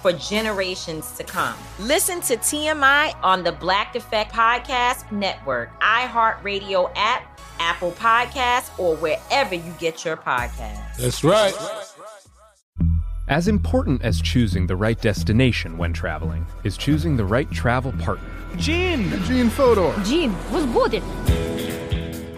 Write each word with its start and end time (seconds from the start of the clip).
for 0.00 0.12
generations 0.12 1.12
to 1.12 1.24
come. 1.24 1.56
Listen 1.80 2.20
to 2.22 2.36
TMI 2.36 3.14
on 3.22 3.42
the 3.42 3.52
Black 3.52 3.96
Effect 3.96 4.32
Podcast 4.32 5.10
Network, 5.10 5.80
iHeartRadio 5.80 6.90
app, 6.94 7.40
Apple 7.58 7.92
Podcasts, 7.92 8.76
or 8.78 8.96
wherever 8.96 9.54
you 9.54 9.74
get 9.78 10.04
your 10.04 10.16
podcasts. 10.16 10.96
That's 10.96 11.24
right. 11.24 11.54
As 13.28 13.46
important 13.46 14.00
as 14.02 14.22
choosing 14.22 14.66
the 14.66 14.76
right 14.76 14.98
destination 14.98 15.76
when 15.76 15.92
traveling 15.92 16.46
is 16.64 16.78
choosing 16.78 17.16
the 17.16 17.24
right 17.24 17.50
travel 17.50 17.92
partner. 17.92 18.30
Gene! 18.56 19.10
Gene 19.24 19.50
Fodor! 19.50 19.94
Gene, 20.02 20.34
was 20.50 20.64
good. 20.64 21.02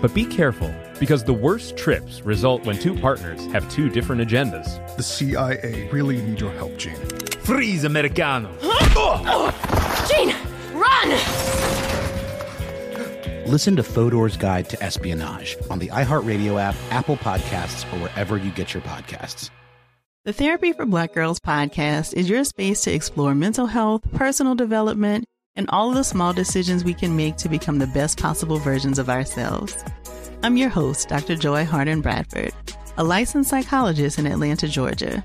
But 0.00 0.12
be 0.14 0.24
careful 0.24 0.74
because 0.98 1.22
the 1.22 1.32
worst 1.32 1.76
trips 1.76 2.22
result 2.22 2.64
when 2.64 2.78
two 2.78 2.98
partners 2.98 3.46
have 3.52 3.70
two 3.70 3.88
different 3.88 4.20
agendas. 4.22 4.96
The 4.96 5.02
CIA 5.02 5.88
really 5.92 6.20
need 6.22 6.40
your 6.40 6.52
help, 6.52 6.76
Gene. 6.76 7.19
Freeze, 7.50 7.82
Americano! 7.82 8.48
Gene, 10.08 10.36
run! 10.72 11.08
Listen 13.44 13.74
to 13.74 13.82
Fodor's 13.82 14.36
Guide 14.36 14.70
to 14.70 14.80
Espionage 14.80 15.56
on 15.68 15.80
the 15.80 15.88
iHeartRadio 15.88 16.60
app, 16.60 16.76
Apple 16.92 17.16
Podcasts, 17.16 17.92
or 17.92 17.98
wherever 17.98 18.36
you 18.36 18.52
get 18.52 18.72
your 18.72 18.84
podcasts. 18.84 19.50
The 20.24 20.32
Therapy 20.32 20.72
for 20.72 20.86
Black 20.86 21.12
Girls 21.12 21.40
podcast 21.40 22.14
is 22.14 22.30
your 22.30 22.44
space 22.44 22.82
to 22.82 22.92
explore 22.92 23.34
mental 23.34 23.66
health, 23.66 24.08
personal 24.12 24.54
development, 24.54 25.24
and 25.56 25.68
all 25.70 25.88
of 25.88 25.96
the 25.96 26.04
small 26.04 26.32
decisions 26.32 26.84
we 26.84 26.94
can 26.94 27.16
make 27.16 27.36
to 27.38 27.48
become 27.48 27.80
the 27.80 27.88
best 27.88 28.16
possible 28.16 28.58
versions 28.58 29.00
of 29.00 29.10
ourselves. 29.10 29.84
I'm 30.44 30.56
your 30.56 30.70
host, 30.70 31.08
Dr. 31.08 31.34
Joy 31.34 31.64
Harden 31.64 32.00
Bradford, 32.00 32.52
a 32.96 33.02
licensed 33.02 33.50
psychologist 33.50 34.20
in 34.20 34.28
Atlanta, 34.28 34.68
Georgia, 34.68 35.24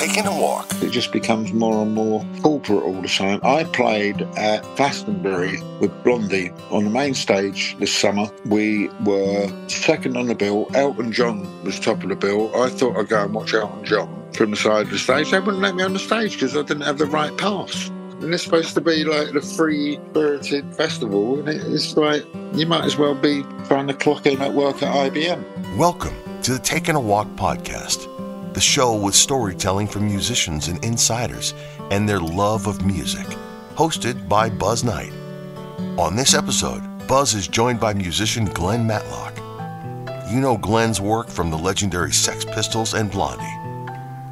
Taking 0.00 0.24
a 0.24 0.34
walk. 0.34 0.66
It 0.82 0.92
just 0.92 1.12
becomes 1.12 1.52
more 1.52 1.82
and 1.82 1.92
more 1.92 2.24
corporate 2.40 2.84
all 2.84 3.02
the 3.02 3.06
time. 3.06 3.38
I 3.42 3.64
played 3.64 4.22
at 4.38 4.62
Glastonbury 4.76 5.60
with 5.78 5.92
Blondie 6.02 6.52
on 6.70 6.84
the 6.84 6.90
main 6.90 7.12
stage 7.12 7.76
this 7.78 7.94
summer. 7.94 8.30
We 8.46 8.88
were 9.04 9.52
second 9.68 10.16
on 10.16 10.28
the 10.28 10.34
bill. 10.34 10.68
Elton 10.72 11.12
John 11.12 11.46
was 11.64 11.78
top 11.78 12.02
of 12.02 12.08
the 12.08 12.16
bill. 12.16 12.50
I 12.56 12.70
thought 12.70 12.96
I'd 12.96 13.10
go 13.10 13.24
and 13.24 13.34
watch 13.34 13.52
Elton 13.52 13.84
John 13.84 14.32
from 14.32 14.52
the 14.52 14.56
side 14.56 14.86
of 14.86 14.90
the 14.90 14.98
stage. 14.98 15.32
They 15.32 15.38
wouldn't 15.38 15.62
let 15.62 15.74
me 15.74 15.82
on 15.82 15.92
the 15.92 15.98
stage 15.98 16.32
because 16.32 16.56
I 16.56 16.62
didn't 16.62 16.84
have 16.84 16.96
the 16.96 17.04
right 17.04 17.36
pass. 17.36 17.90
And 18.22 18.32
it's 18.32 18.42
supposed 18.42 18.72
to 18.76 18.80
be 18.80 19.04
like 19.04 19.34
the 19.34 19.42
free 19.42 20.00
spirited 20.12 20.74
festival, 20.76 21.40
and 21.40 21.48
it's 21.74 21.94
like 21.98 22.24
you 22.54 22.64
might 22.64 22.86
as 22.86 22.96
well 22.96 23.14
be 23.14 23.42
trying 23.66 23.86
to 23.88 23.94
clock 23.94 24.24
in 24.24 24.40
at 24.40 24.54
work 24.54 24.82
at 24.82 25.12
IBM. 25.12 25.76
Welcome 25.76 26.14
to 26.42 26.54
the 26.54 26.58
Taking 26.58 26.94
a 26.94 27.00
Walk 27.00 27.28
podcast, 27.36 28.09
the 28.54 28.60
show 28.60 28.94
with 28.94 29.14
storytelling 29.14 29.86
from 29.86 30.06
musicians 30.06 30.68
and 30.68 30.84
insiders 30.84 31.54
and 31.90 32.08
their 32.08 32.20
love 32.20 32.66
of 32.66 32.84
music, 32.84 33.26
hosted 33.74 34.28
by 34.28 34.50
Buzz 34.50 34.82
Knight. 34.82 35.12
On 35.98 36.16
this 36.16 36.34
episode, 36.34 36.82
Buzz 37.06 37.34
is 37.34 37.48
joined 37.48 37.80
by 37.80 37.94
musician 37.94 38.44
Glen 38.46 38.86
Matlock. 38.86 39.36
You 40.30 40.40
know 40.40 40.56
Glen's 40.56 41.00
work 41.00 41.28
from 41.28 41.50
the 41.50 41.58
legendary 41.58 42.12
Sex 42.12 42.44
Pistols 42.44 42.94
and 42.94 43.10
Blondie. 43.10 43.56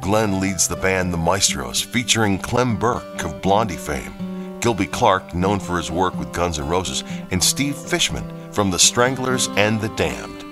Glen 0.01 0.39
leads 0.39 0.67
the 0.67 0.75
band 0.75 1.11
The 1.11 1.17
Maestros, 1.17 1.81
featuring 1.81 2.39
Clem 2.39 2.77
Burke 2.77 3.23
of 3.23 3.41
Blondie 3.41 3.75
fame, 3.75 4.57
Gilby 4.59 4.87
Clarke, 4.87 5.33
known 5.33 5.59
for 5.59 5.77
his 5.77 5.91
work 5.91 6.17
with 6.17 6.33
Guns 6.33 6.59
N' 6.59 6.67
Roses, 6.67 7.03
and 7.31 7.43
Steve 7.43 7.75
Fishman 7.75 8.51
from 8.51 8.71
The 8.71 8.79
Stranglers 8.79 9.47
and 9.57 9.79
The 9.79 9.89
Damned. 9.89 10.45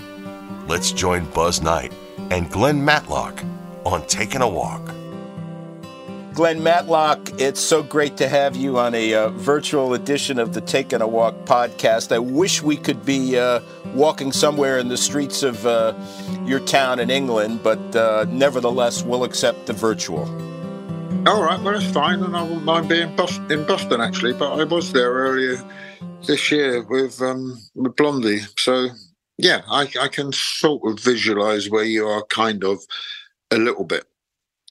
Let's 0.67 0.91
join 0.91 1.25
Buzz 1.31 1.61
Knight 1.61 1.93
and 2.29 2.51
Glen 2.51 2.83
Matlock 2.83 3.41
on 3.93 4.05
Taking 4.07 4.41
a 4.41 4.47
Walk. 4.47 4.93
Glen 6.37 6.61
Matlock, 6.61 7.41
it's 7.41 7.59
so 7.59 7.81
great 7.81 8.15
to 8.17 8.27
have 8.27 8.55
you 8.55 8.77
on 8.77 8.93
a 8.93 9.15
uh, 9.15 9.29
virtual 9.29 9.95
edition 9.95 10.37
of 10.37 10.53
the 10.53 10.61
Taking 10.61 11.01
a 11.01 11.07
Walk 11.07 11.33
podcast. 11.45 12.11
I 12.11 12.19
wish 12.19 12.61
we 12.61 12.77
could 12.77 13.03
be 13.03 13.39
uh, 13.39 13.59
walking 13.95 14.31
somewhere 14.31 14.77
in 14.77 14.87
the 14.87 14.97
streets 14.97 15.41
of 15.41 15.65
uh, 15.65 15.95
your 16.45 16.59
town 16.59 16.99
in 16.99 17.09
England, 17.09 17.61
but 17.63 17.95
uh, 17.95 18.27
nevertheless, 18.29 19.01
we'll 19.01 19.23
accept 19.23 19.65
the 19.65 19.73
virtual. 19.73 20.25
All 21.27 21.41
right, 21.41 21.59
well, 21.59 21.75
it's 21.75 21.91
fine, 21.91 22.21
and 22.21 22.37
I 22.37 22.43
wouldn't 22.43 22.65
mind 22.65 22.87
being 22.87 23.09
in 23.09 23.65
Boston 23.65 23.99
actually, 23.99 24.33
but 24.33 24.59
I 24.59 24.63
was 24.63 24.93
there 24.93 25.11
earlier 25.11 25.57
this 26.27 26.51
year 26.51 26.83
with, 26.83 27.19
um, 27.19 27.57
with 27.73 27.95
Blondie. 27.95 28.41
So, 28.57 28.89
yeah, 29.39 29.61
I, 29.67 29.89
I 29.99 30.07
can 30.07 30.31
sort 30.33 30.83
of 30.85 30.99
visualize 30.99 31.67
where 31.67 31.83
you 31.83 32.05
are 32.05 32.23
kind 32.25 32.63
of 32.63 32.79
a 33.51 33.57
little 33.57 33.85
bit. 33.85 34.05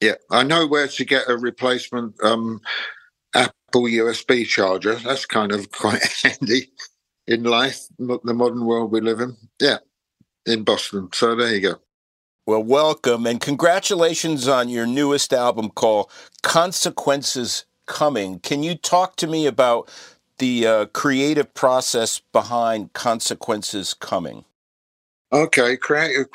Yeah, 0.01 0.15
I 0.31 0.43
know 0.43 0.67
where 0.67 0.89
to 0.89 1.05
get 1.05 1.29
a 1.29 1.37
replacement 1.37 2.23
um, 2.23 2.61
Apple 3.35 3.83
USB 3.83 4.47
charger. 4.47 4.97
That's 4.97 5.27
kind 5.27 5.53
of 5.53 5.71
quite 5.71 6.03
handy 6.23 6.71
in 7.27 7.45
life, 7.45 7.87
the 7.99 8.35
modern 8.35 8.65
world 8.67 8.93
we 8.93 9.01
live 9.01 9.21
in. 9.21 9.37
Yeah, 9.61 9.79
in 10.45 10.65
Boston. 10.65 11.09
So 11.13 11.35
there 11.35 11.55
you 11.55 11.61
go. 11.61 11.75
Well, 12.47 12.63
welcome 12.63 13.27
and 13.27 13.41
congratulations 13.41 14.47
on 14.47 14.69
your 14.69 14.87
newest 14.87 15.33
album 15.33 15.71
called 15.71 16.13
Consequences 16.43 17.65
Coming. 17.87 18.39
Can 18.39 18.63
you 18.63 18.77
talk 18.77 19.17
to 19.17 19.27
me 19.27 19.47
about 19.47 19.91
the 20.39 20.67
uh, 20.67 20.87
creative 20.87 21.53
process 21.55 22.21
behind 22.33 22.93
Consequences 22.93 23.95
Coming? 23.95 24.45
Okay, 25.33 25.77
creative. 25.77 26.27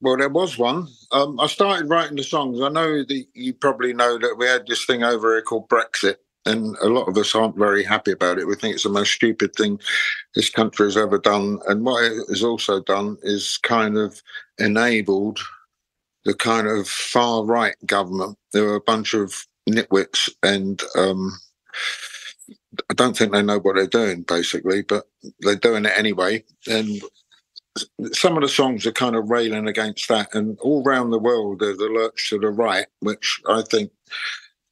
Well, 0.00 0.16
there 0.18 0.30
was 0.30 0.58
one. 0.58 0.88
Um, 1.12 1.40
I 1.40 1.48
started 1.48 1.90
writing 1.90 2.16
the 2.16 2.24
songs. 2.24 2.60
I 2.62 2.68
know 2.70 3.04
that 3.04 3.26
you 3.34 3.54
probably 3.54 3.94
know 3.94 4.18
that 4.18 4.36
we 4.38 4.46
had 4.46 4.66
this 4.68 4.86
thing 4.86 5.04
over 5.04 5.34
here 5.34 5.42
called 5.42 5.68
Brexit, 5.68 6.16
and 6.46 6.76
a 6.78 6.88
lot 6.88 7.08
of 7.08 7.18
us 7.18 7.34
aren't 7.34 7.58
very 7.58 7.84
happy 7.84 8.12
about 8.12 8.38
it. 8.38 8.46
We 8.46 8.56
think 8.56 8.76
it's 8.76 8.84
the 8.84 8.90
most 8.90 9.12
stupid 9.12 9.56
thing 9.56 9.80
this 10.36 10.50
country 10.50 10.86
has 10.86 10.96
ever 10.96 11.18
done. 11.18 11.58
And 11.68 11.84
what 11.84 12.04
it 12.04 12.14
has 12.28 12.44
also 12.44 12.80
done 12.82 13.18
is 13.22 13.58
kind 13.64 13.98
of 13.98 14.22
enabled 14.58 15.40
the 16.24 16.34
kind 16.34 16.68
of 16.68 16.88
far 16.88 17.44
right 17.44 17.76
government. 17.86 18.38
There 18.52 18.64
were 18.64 18.76
a 18.76 18.80
bunch 18.80 19.14
of 19.14 19.46
nitwits, 19.68 20.30
and 20.44 20.80
um, 20.96 21.32
I 22.90 22.94
don't 22.94 23.16
think 23.16 23.32
they 23.32 23.42
know 23.42 23.58
what 23.58 23.76
they're 23.76 23.86
doing, 23.88 24.22
basically, 24.22 24.82
but 24.82 25.06
they're 25.40 25.56
doing 25.56 25.86
it 25.86 25.92
anyway. 25.96 26.44
And 26.68 27.02
some 28.12 28.36
of 28.36 28.42
the 28.42 28.48
songs 28.48 28.86
are 28.86 28.92
kind 28.92 29.16
of 29.16 29.30
railing 29.30 29.66
against 29.66 30.08
that, 30.08 30.34
and 30.34 30.58
all 30.60 30.82
around 30.86 31.10
the 31.10 31.18
world 31.18 31.60
there's 31.60 31.78
a 31.78 31.86
lurch 31.86 32.30
to 32.30 32.38
the 32.38 32.50
right, 32.50 32.86
which 33.00 33.40
I 33.48 33.62
think 33.62 33.90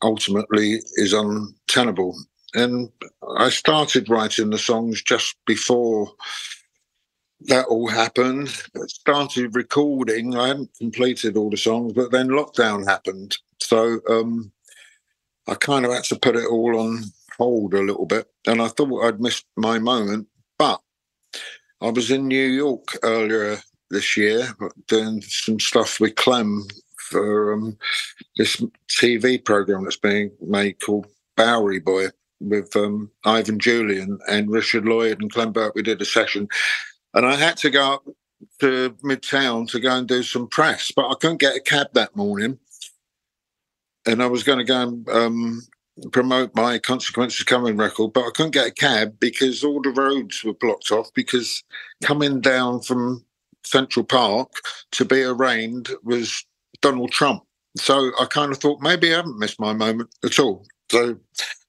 ultimately 0.02 0.80
is 0.96 1.12
untenable. 1.12 2.16
And 2.54 2.90
I 3.36 3.50
started 3.50 4.08
writing 4.08 4.50
the 4.50 4.58
songs 4.58 5.02
just 5.02 5.36
before 5.46 6.12
that 7.42 7.66
all 7.66 7.88
happened. 7.88 8.48
Started 8.86 9.54
recording. 9.54 10.36
I 10.36 10.48
hadn't 10.48 10.70
completed 10.78 11.36
all 11.36 11.50
the 11.50 11.56
songs, 11.56 11.92
but 11.92 12.10
then 12.10 12.28
lockdown 12.28 12.86
happened, 12.86 13.36
so 13.60 14.00
um, 14.08 14.52
I 15.46 15.54
kind 15.54 15.84
of 15.84 15.92
had 15.92 16.04
to 16.04 16.18
put 16.18 16.36
it 16.36 16.46
all 16.46 16.78
on 16.78 17.04
hold 17.36 17.74
a 17.74 17.82
little 17.82 18.06
bit. 18.06 18.28
And 18.46 18.62
I 18.62 18.68
thought 18.68 19.04
I'd 19.04 19.20
missed 19.20 19.46
my 19.56 19.78
moment, 19.78 20.28
but 20.58 20.80
I 21.80 21.90
was 21.90 22.10
in 22.10 22.26
New 22.26 22.46
York 22.46 22.96
earlier 23.02 23.58
this 23.90 24.16
year, 24.16 24.48
doing 24.88 25.20
some 25.22 25.60
stuff 25.60 26.00
with 26.00 26.16
Clem 26.16 26.66
for 26.96 27.52
um, 27.52 27.76
this 28.36 28.62
TV 28.88 29.42
program 29.44 29.84
that's 29.84 29.96
being 29.96 30.30
made 30.40 30.80
called 30.80 31.06
Bowery 31.36 31.80
Boy 31.80 32.08
with 32.40 32.74
um, 32.76 33.10
Ivan 33.24 33.58
Julian 33.58 34.18
and 34.28 34.50
Richard 34.50 34.86
Lloyd 34.86 35.20
and 35.20 35.32
Clem 35.32 35.52
Burke. 35.52 35.74
We 35.74 35.82
did 35.82 36.00
a 36.00 36.06
session, 36.06 36.48
and 37.14 37.26
I 37.26 37.34
had 37.34 37.58
to 37.58 37.70
go 37.70 37.94
up 37.94 38.04
to 38.60 38.90
Midtown 39.04 39.68
to 39.68 39.80
go 39.80 39.96
and 39.96 40.08
do 40.08 40.22
some 40.22 40.48
press, 40.48 40.90
but 40.94 41.08
I 41.08 41.14
couldn't 41.14 41.40
get 41.40 41.56
a 41.56 41.60
cab 41.60 41.88
that 41.92 42.16
morning. 42.16 42.58
And 44.06 44.22
I 44.22 44.26
was 44.26 44.44
going 44.44 44.58
to 44.58 44.64
go 44.64 44.82
and 44.82 45.08
um, 45.08 45.62
promote 46.12 46.54
my 46.54 46.78
Consequences 46.78 47.44
Coming 47.44 47.76
record, 47.76 48.12
but 48.12 48.24
I 48.26 48.30
couldn't 48.34 48.52
get 48.52 48.66
a 48.66 48.72
cab 48.72 49.18
because 49.18 49.64
all 49.64 49.80
the 49.80 49.90
roads 49.90 50.44
were 50.44 50.54
blocked 50.54 50.90
off 50.90 51.12
because 51.14 51.62
coming 52.02 52.40
down 52.40 52.80
from 52.80 53.24
Central 53.64 54.04
Park 54.04 54.50
to 54.92 55.04
be 55.04 55.22
arraigned 55.22 55.88
was 56.04 56.44
Donald 56.82 57.12
Trump. 57.12 57.42
So 57.76 58.12
I 58.20 58.26
kind 58.26 58.52
of 58.52 58.58
thought 58.58 58.80
maybe 58.80 59.12
I 59.12 59.16
haven't 59.16 59.38
missed 59.38 59.60
my 59.60 59.72
moment 59.72 60.10
at 60.24 60.38
all. 60.38 60.66
So 60.90 61.16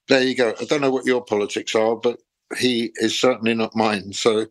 there 0.08 0.22
you 0.22 0.34
go. 0.34 0.54
I 0.60 0.64
don't 0.64 0.80
know 0.80 0.90
what 0.90 1.06
your 1.06 1.24
politics 1.24 1.74
are, 1.74 1.96
but 1.96 2.18
he 2.58 2.92
is 2.96 3.18
certainly 3.18 3.54
not 3.54 3.76
mine. 3.76 4.12
So 4.12 4.46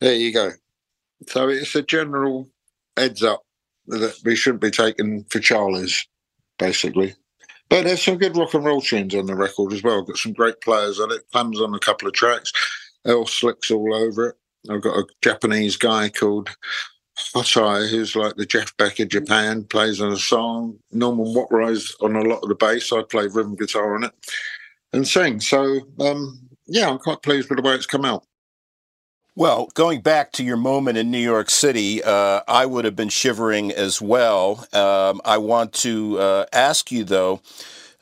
there 0.00 0.14
you 0.14 0.32
go. 0.32 0.50
So 1.28 1.48
it's 1.48 1.74
a 1.74 1.82
general 1.82 2.48
heads 2.96 3.22
up 3.22 3.42
that 3.86 4.16
we 4.24 4.34
shouldn't 4.34 4.62
be 4.62 4.70
taken 4.70 5.24
for 5.24 5.38
Charlies, 5.38 6.06
basically. 6.58 7.14
But 7.72 7.84
there's 7.84 8.04
some 8.04 8.18
good 8.18 8.36
rock 8.36 8.52
and 8.52 8.66
roll 8.66 8.82
tunes 8.82 9.14
on 9.14 9.24
the 9.24 9.34
record 9.34 9.72
as 9.72 9.82
well. 9.82 10.02
Got 10.02 10.18
some 10.18 10.34
great 10.34 10.60
players 10.60 11.00
on 11.00 11.10
it. 11.10 11.22
Clem's 11.32 11.58
on 11.58 11.74
a 11.74 11.78
couple 11.78 12.06
of 12.06 12.12
tracks. 12.12 12.52
Earl 13.06 13.24
Slick's 13.24 13.70
all 13.70 13.94
over 13.94 14.28
it. 14.28 14.36
I've 14.70 14.82
got 14.82 14.98
a 14.98 15.06
Japanese 15.22 15.78
guy 15.78 16.10
called 16.10 16.50
Hotei, 17.34 17.88
who's 17.88 18.14
like 18.14 18.36
the 18.36 18.44
Jeff 18.44 18.76
Beck 18.76 19.00
of 19.00 19.08
Japan, 19.08 19.64
plays 19.64 20.02
on 20.02 20.12
a 20.12 20.18
song. 20.18 20.78
Norman 20.92 21.32
Watt-Roy's 21.32 21.96
on 22.02 22.14
a 22.14 22.20
lot 22.20 22.42
of 22.42 22.50
the 22.50 22.54
bass. 22.54 22.92
I 22.92 23.04
play 23.04 23.26
rhythm 23.26 23.56
guitar 23.56 23.94
on 23.94 24.04
it 24.04 24.12
and 24.92 25.08
sing. 25.08 25.40
So, 25.40 25.80
um, 25.98 26.46
yeah, 26.66 26.90
I'm 26.90 26.98
quite 26.98 27.22
pleased 27.22 27.48
with 27.48 27.56
the 27.56 27.66
way 27.66 27.74
it's 27.74 27.86
come 27.86 28.04
out. 28.04 28.26
Well, 29.34 29.70
going 29.72 30.02
back 30.02 30.32
to 30.32 30.44
your 30.44 30.58
moment 30.58 30.98
in 30.98 31.10
New 31.10 31.16
York 31.18 31.48
City, 31.48 32.02
uh, 32.04 32.42
I 32.46 32.66
would 32.66 32.84
have 32.84 32.94
been 32.94 33.08
shivering 33.08 33.72
as 33.72 34.02
well. 34.02 34.66
Um, 34.74 35.22
I 35.24 35.38
want 35.38 35.72
to 35.74 36.18
uh, 36.18 36.46
ask 36.52 36.92
you, 36.92 37.02
though, 37.02 37.40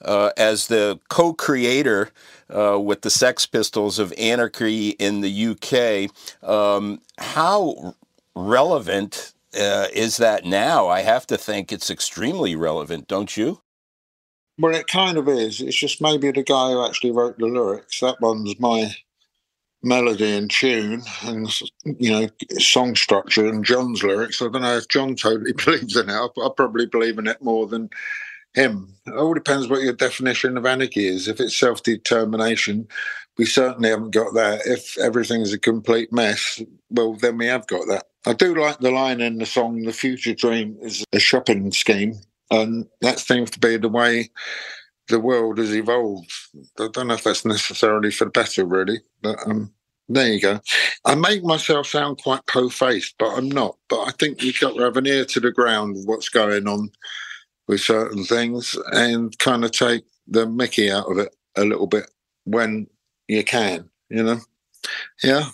uh, 0.04 0.32
as 0.36 0.66
the 0.66 0.98
co 1.08 1.32
creator 1.32 2.10
uh, 2.52 2.80
with 2.80 3.02
the 3.02 3.10
Sex 3.10 3.46
Pistols 3.46 4.00
of 4.00 4.12
Anarchy 4.18 4.90
in 4.90 5.20
the 5.20 5.46
UK, 5.50 6.10
um, 6.48 7.00
how 7.18 7.94
relevant 8.34 9.32
uh, 9.54 9.86
is 9.92 10.16
that 10.16 10.44
now? 10.44 10.88
I 10.88 11.02
have 11.02 11.28
to 11.28 11.38
think 11.38 11.70
it's 11.70 11.90
extremely 11.90 12.56
relevant, 12.56 13.06
don't 13.06 13.36
you? 13.36 13.60
Well, 14.58 14.74
it 14.74 14.88
kind 14.88 15.16
of 15.16 15.28
is. 15.28 15.60
It's 15.60 15.78
just 15.78 16.02
maybe 16.02 16.32
the 16.32 16.42
guy 16.42 16.72
who 16.72 16.84
actually 16.84 17.12
wrote 17.12 17.38
the 17.38 17.46
lyrics. 17.46 18.00
That 18.00 18.20
one's 18.20 18.58
my 18.58 18.96
melody 19.82 20.30
and 20.36 20.50
tune 20.50 21.02
and 21.22 21.48
you 21.84 22.10
know 22.10 22.28
song 22.58 22.94
structure 22.94 23.46
and 23.46 23.64
John's 23.64 24.02
lyrics. 24.02 24.42
I 24.42 24.46
don't 24.46 24.62
know 24.62 24.76
if 24.76 24.88
John 24.88 25.14
totally 25.14 25.52
believes 25.64 25.96
in 25.96 26.08
it. 26.08 26.14
I 26.14 26.48
probably 26.56 26.86
believe 26.86 27.18
in 27.18 27.26
it 27.26 27.42
more 27.42 27.66
than 27.66 27.90
him. 28.54 28.94
It 29.06 29.14
all 29.14 29.34
depends 29.34 29.68
what 29.68 29.82
your 29.82 29.92
definition 29.92 30.56
of 30.56 30.66
anarchy 30.66 31.06
is. 31.06 31.28
If 31.28 31.40
it's 31.40 31.58
self 31.58 31.82
determination, 31.82 32.88
we 33.38 33.46
certainly 33.46 33.90
haven't 33.90 34.10
got 34.10 34.34
that. 34.34 34.62
If 34.66 34.98
everything's 34.98 35.52
a 35.52 35.58
complete 35.58 36.12
mess, 36.12 36.60
well, 36.90 37.14
then 37.14 37.38
we 37.38 37.46
have 37.46 37.66
got 37.66 37.86
that. 37.88 38.06
I 38.26 38.34
do 38.34 38.54
like 38.54 38.80
the 38.80 38.90
line 38.90 39.20
in 39.20 39.38
the 39.38 39.46
song, 39.46 39.82
The 39.82 39.92
Future 39.92 40.34
Dream 40.34 40.76
is 40.82 41.04
a 41.12 41.18
shopping 41.18 41.72
scheme. 41.72 42.14
And 42.50 42.86
that 43.00 43.20
seems 43.20 43.50
to 43.52 43.60
be 43.60 43.76
the 43.76 43.88
way 43.88 44.30
the 45.10 45.20
world 45.20 45.58
has 45.58 45.74
evolved. 45.74 46.32
I 46.78 46.88
don't 46.92 47.08
know 47.08 47.14
if 47.14 47.24
that's 47.24 47.44
necessarily 47.44 48.10
for 48.10 48.24
the 48.24 48.30
better, 48.30 48.64
really, 48.64 49.00
but 49.22 49.38
um, 49.46 49.72
there 50.08 50.32
you 50.32 50.40
go. 50.40 50.60
I 51.04 51.14
make 51.14 51.44
myself 51.44 51.86
sound 51.86 52.22
quite 52.22 52.46
po-faced, 52.46 53.14
but 53.18 53.36
I'm 53.36 53.48
not. 53.48 53.76
But 53.88 54.08
I 54.08 54.10
think 54.12 54.42
you've 54.42 54.58
got 54.60 54.74
to 54.74 54.82
have 54.82 54.96
an 54.96 55.06
ear 55.06 55.24
to 55.26 55.40
the 55.40 55.52
ground 55.52 55.96
of 55.96 56.04
what's 56.04 56.28
going 56.28 56.66
on 56.66 56.90
with 57.68 57.80
certain 57.80 58.24
things 58.24 58.76
and 58.92 59.38
kind 59.38 59.64
of 59.64 59.70
take 59.70 60.04
the 60.26 60.46
Mickey 60.46 60.90
out 60.90 61.10
of 61.10 61.18
it 61.18 61.34
a 61.56 61.64
little 61.64 61.86
bit 61.86 62.10
when 62.44 62.88
you 63.28 63.44
can, 63.44 63.88
you 64.08 64.22
know? 64.22 64.40
Yeah. 65.22 65.50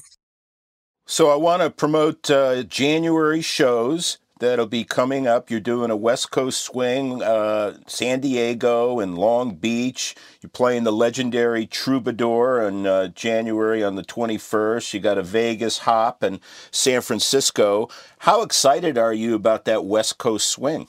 So 1.06 1.30
I 1.30 1.36
want 1.36 1.62
to 1.62 1.70
promote 1.70 2.30
uh, 2.30 2.62
January 2.62 3.42
shows 3.42 4.18
that'll 4.38 4.66
be 4.66 4.84
coming 4.84 5.26
up. 5.26 5.50
You're 5.50 5.60
doing 5.60 5.90
a 5.90 5.96
West 5.96 6.30
Coast 6.30 6.62
swing, 6.62 7.22
uh, 7.22 7.78
San 7.86 8.20
Diego 8.20 9.00
and 9.00 9.16
Long 9.16 9.54
Beach. 9.54 10.14
You're 10.40 10.50
playing 10.50 10.84
the 10.84 10.92
legendary 10.92 11.66
Troubadour 11.66 12.62
in 12.62 12.86
uh, 12.86 13.08
January 13.08 13.82
on 13.82 13.94
the 13.96 14.04
21st. 14.04 14.94
You 14.94 15.00
got 15.00 15.18
a 15.18 15.22
Vegas 15.22 15.78
hop 15.78 16.22
and 16.22 16.40
San 16.70 17.00
Francisco. 17.00 17.88
How 18.18 18.42
excited 18.42 18.98
are 18.98 19.14
you 19.14 19.34
about 19.34 19.64
that 19.64 19.84
West 19.84 20.18
Coast 20.18 20.48
swing? 20.48 20.88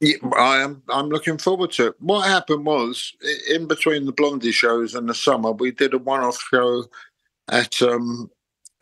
Yeah, 0.00 0.16
I 0.36 0.58
am. 0.58 0.82
I'm 0.90 1.08
looking 1.08 1.38
forward 1.38 1.72
to 1.72 1.88
it. 1.88 1.94
What 2.00 2.26
happened 2.28 2.66
was, 2.66 3.14
in 3.48 3.66
between 3.66 4.04
the 4.04 4.12
Blondie 4.12 4.52
shows 4.52 4.94
in 4.94 5.06
the 5.06 5.14
summer, 5.14 5.52
we 5.52 5.70
did 5.70 5.94
a 5.94 5.98
one-off 5.98 6.38
show 6.50 6.84
at 7.48 7.80
um, 7.80 8.30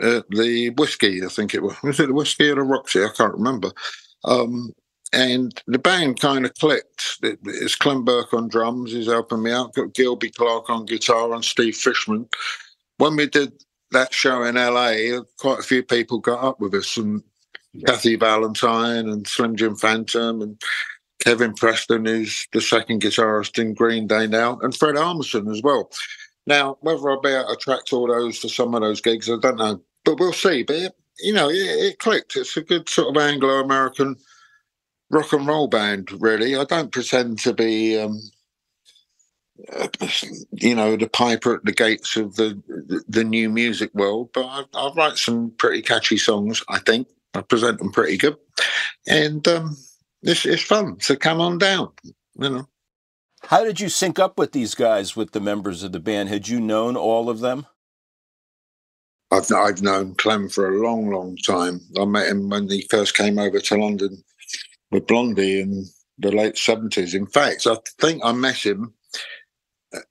at 0.05 0.29
the 0.31 0.71
whiskey. 0.71 1.25
I 1.25 1.29
think 1.29 1.55
it 1.55 1.63
was. 1.63 1.75
Was 1.83 2.01
it 2.01 2.09
the 2.09 2.15
whiskey 2.15 2.51
or 2.51 2.57
the 2.57 2.63
Roxy? 2.63 3.03
I 3.03 3.09
can't 3.17 3.35
remember. 3.35 3.71
Um, 4.25 4.73
and 5.13 5.63
the 5.67 5.79
band 5.79 6.21
kind 6.21 6.45
of 6.45 6.55
clicked. 6.55 7.19
It, 7.23 7.39
it's 7.45 7.77
Clem 7.77 8.05
Burke 8.05 8.35
on 8.35 8.49
drums. 8.49 8.93
He's 8.93 9.07
helping 9.07 9.43
me 9.43 9.53
out. 9.53 9.75
Got 9.75 9.95
Gilby 9.95 10.31
Clarke 10.31 10.71
on 10.71 10.87
guitar 10.87 11.33
and 11.33 11.45
Steve 11.45 11.77
Fishman. 11.77 12.29
When 12.99 13.17
we 13.17 13.29
did 13.29 13.53
that 13.93 14.13
show 14.13 14.43
in 14.43 14.57
LA, 14.57 15.21
quite 15.39 15.61
a 15.61 15.63
few 15.63 15.83
people 15.83 16.19
got 16.19 16.43
up 16.43 16.61
with 16.61 16.75
us, 16.75 16.97
and 16.97 17.23
Kathy 17.87 18.17
Valentine 18.17 19.09
and 19.09 19.27
Slim 19.27 19.57
Jim 19.57 19.77
Phantom 19.77 20.43
and 20.43 20.61
Kevin 21.21 21.55
Preston, 21.55 22.05
who's 22.05 22.47
the 22.53 22.61
second 22.61 23.03
guitarist 23.03 23.59
in 23.59 23.75
Green 23.75 24.07
Day 24.07 24.27
now, 24.27 24.59
and 24.63 24.77
Fred 24.77 24.97
Armisen 24.97 25.51
as 25.51 25.63
well. 25.63 25.91
Now, 26.47 26.77
whether 26.81 27.09
I'll 27.09 27.21
be 27.21 27.31
able 27.31 27.47
to 27.47 27.53
attract 27.53 27.93
all 27.93 28.09
those 28.09 28.39
for 28.39 28.49
some 28.49 28.75
of 28.75 28.83
those 28.83 29.01
gigs, 29.01 29.31
I 29.31 29.37
don't 29.41 29.57
know, 29.57 29.81
but 30.05 30.19
we'll 30.19 30.33
see. 30.33 30.63
But 30.63 30.77
it, 30.77 30.93
you 31.21 31.33
know, 31.33 31.49
it, 31.49 31.57
it 31.57 31.99
clicked. 31.99 32.37
It's 32.37 32.57
a 32.57 32.63
good 32.63 32.89
sort 32.89 33.17
of 33.17 33.23
Anglo-American 33.23 34.17
rock 35.11 35.33
and 35.33 35.47
roll 35.47 35.69
band, 35.69 36.11
really. 36.21 36.57
I 36.57 36.65
don't 36.65 36.93
pretend 36.93 37.39
to 37.41 37.53
be, 37.53 37.99
um, 37.99 38.21
you 40.53 40.75
know, 40.75 40.97
the 40.97 41.09
piper 41.09 41.57
at 41.57 41.65
the 41.65 41.73
gates 41.73 42.17
of 42.17 42.37
the 42.37 42.61
the 43.09 43.25
new 43.25 43.49
music 43.49 43.95
world, 43.95 44.31
but 44.35 44.45
I, 44.47 44.65
I 44.75 44.93
write 44.95 45.19
some 45.19 45.53
pretty 45.59 45.83
catchy 45.83 46.19
songs. 46.19 46.63
I 46.69 46.81
think 46.81 47.09
I 47.35 47.43
present 47.43 47.79
them 47.79 47.93
pretty 47.93 48.17
good, 48.17 48.37
and 49.09 49.47
um, 49.49 49.77
it's 50.23 50.45
it's 50.45 50.63
fun. 50.63 51.01
So 51.01 51.17
come 51.17 51.41
on 51.41 51.59
down, 51.59 51.93
you 52.05 52.15
know. 52.51 52.69
How 53.45 53.63
did 53.65 53.79
you 53.79 53.91
sync 53.91 54.19
up 54.19 54.39
with 54.39 54.53
these 54.53 54.75
guys, 54.75 55.17
with 55.17 55.33
the 55.33 55.41
members 55.41 55.83
of 55.83 55.93
the 55.93 56.01
band? 56.01 56.31
Had 56.31 56.49
you 56.49 56.61
known 56.61 56.97
all 56.97 57.29
of 57.31 57.41
them? 57.41 57.67
I've 59.35 59.51
I've 59.53 59.83
known 59.83 60.15
Clem 60.15 60.49
for 60.49 60.69
a 60.69 60.83
long, 60.83 61.11
long 61.11 61.37
time. 61.39 61.81
I 62.01 62.05
met 62.05 62.29
him 62.29 62.49
when 62.49 62.69
he 62.69 62.87
first 62.89 63.17
came 63.17 63.39
over 63.39 63.59
to 63.59 63.77
London 63.77 64.23
with 64.91 65.07
Blondie 65.07 65.61
in 65.61 65.87
the 66.19 66.31
late 66.31 66.57
seventies. 66.57 67.15
In 67.15 67.27
fact, 67.27 67.67
I 67.67 67.77
think 68.01 68.23
I 68.25 68.33
met 68.33 68.65
him. 68.65 68.95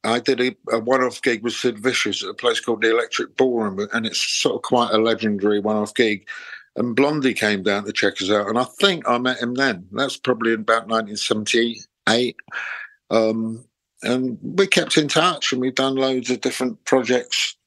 I 0.03 0.19
did 0.19 0.39
a, 0.39 0.55
a 0.71 0.79
one-off 0.79 1.21
gig 1.21 1.43
with 1.43 1.53
Sid 1.53 1.79
Vicious 1.79 2.23
at 2.23 2.29
a 2.29 2.33
place 2.33 2.59
called 2.59 2.81
the 2.81 2.91
Electric 2.91 3.35
Ballroom, 3.35 3.87
and 3.93 4.05
it's 4.05 4.19
sort 4.19 4.55
of 4.55 4.61
quite 4.61 4.91
a 4.91 4.97
legendary 4.97 5.59
one-off 5.59 5.93
gig. 5.93 6.25
And 6.75 6.95
Blondie 6.95 7.33
came 7.33 7.63
down 7.63 7.85
to 7.85 7.91
check 7.91 8.21
us 8.21 8.31
out, 8.31 8.47
and 8.47 8.57
I 8.57 8.63
think 8.79 9.07
I 9.07 9.17
met 9.17 9.41
him 9.41 9.55
then. 9.55 9.87
That's 9.91 10.17
probably 10.17 10.53
in 10.53 10.61
about 10.61 10.87
1978. 10.87 12.35
Um, 13.09 13.65
and 14.03 14.37
we 14.41 14.67
kept 14.67 14.97
in 14.97 15.09
touch, 15.09 15.51
and 15.51 15.61
we've 15.61 15.75
done 15.75 15.95
loads 15.95 16.29
of 16.29 16.41
different 16.41 16.83
projects 16.85 17.57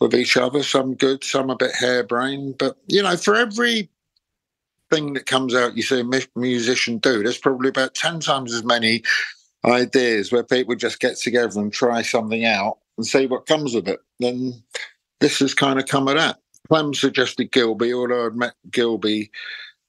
with 0.00 0.14
each 0.14 0.36
other. 0.36 0.62
Some 0.62 0.94
good, 0.94 1.22
some 1.24 1.50
a 1.50 1.56
bit 1.56 1.74
harebrained. 1.74 2.58
But 2.58 2.76
you 2.86 3.02
know, 3.02 3.16
for 3.16 3.34
every 3.34 3.88
thing 4.90 5.12
that 5.14 5.26
comes 5.26 5.54
out, 5.54 5.76
you 5.76 5.82
see 5.82 6.00
a 6.00 6.38
musician 6.38 6.98
do. 6.98 7.22
There's 7.22 7.38
probably 7.38 7.68
about 7.68 7.94
ten 7.94 8.20
times 8.20 8.52
as 8.52 8.64
many 8.64 9.02
ideas 9.64 10.32
where 10.32 10.42
people 10.42 10.74
just 10.74 11.00
get 11.00 11.16
together 11.16 11.60
and 11.60 11.72
try 11.72 12.02
something 12.02 12.44
out 12.44 12.78
and 12.96 13.06
see 13.06 13.26
what 13.26 13.46
comes 13.46 13.74
of 13.74 13.86
it. 13.88 14.00
Then 14.18 14.62
this 15.20 15.38
has 15.40 15.54
kind 15.54 15.78
of 15.78 15.86
come 15.86 16.08
of 16.08 16.16
that. 16.16 16.38
Clem 16.68 16.94
suggested 16.94 17.52
Gilby, 17.52 17.92
although 17.92 18.26
I'd 18.26 18.36
met 18.36 18.54
Gilby 18.70 19.30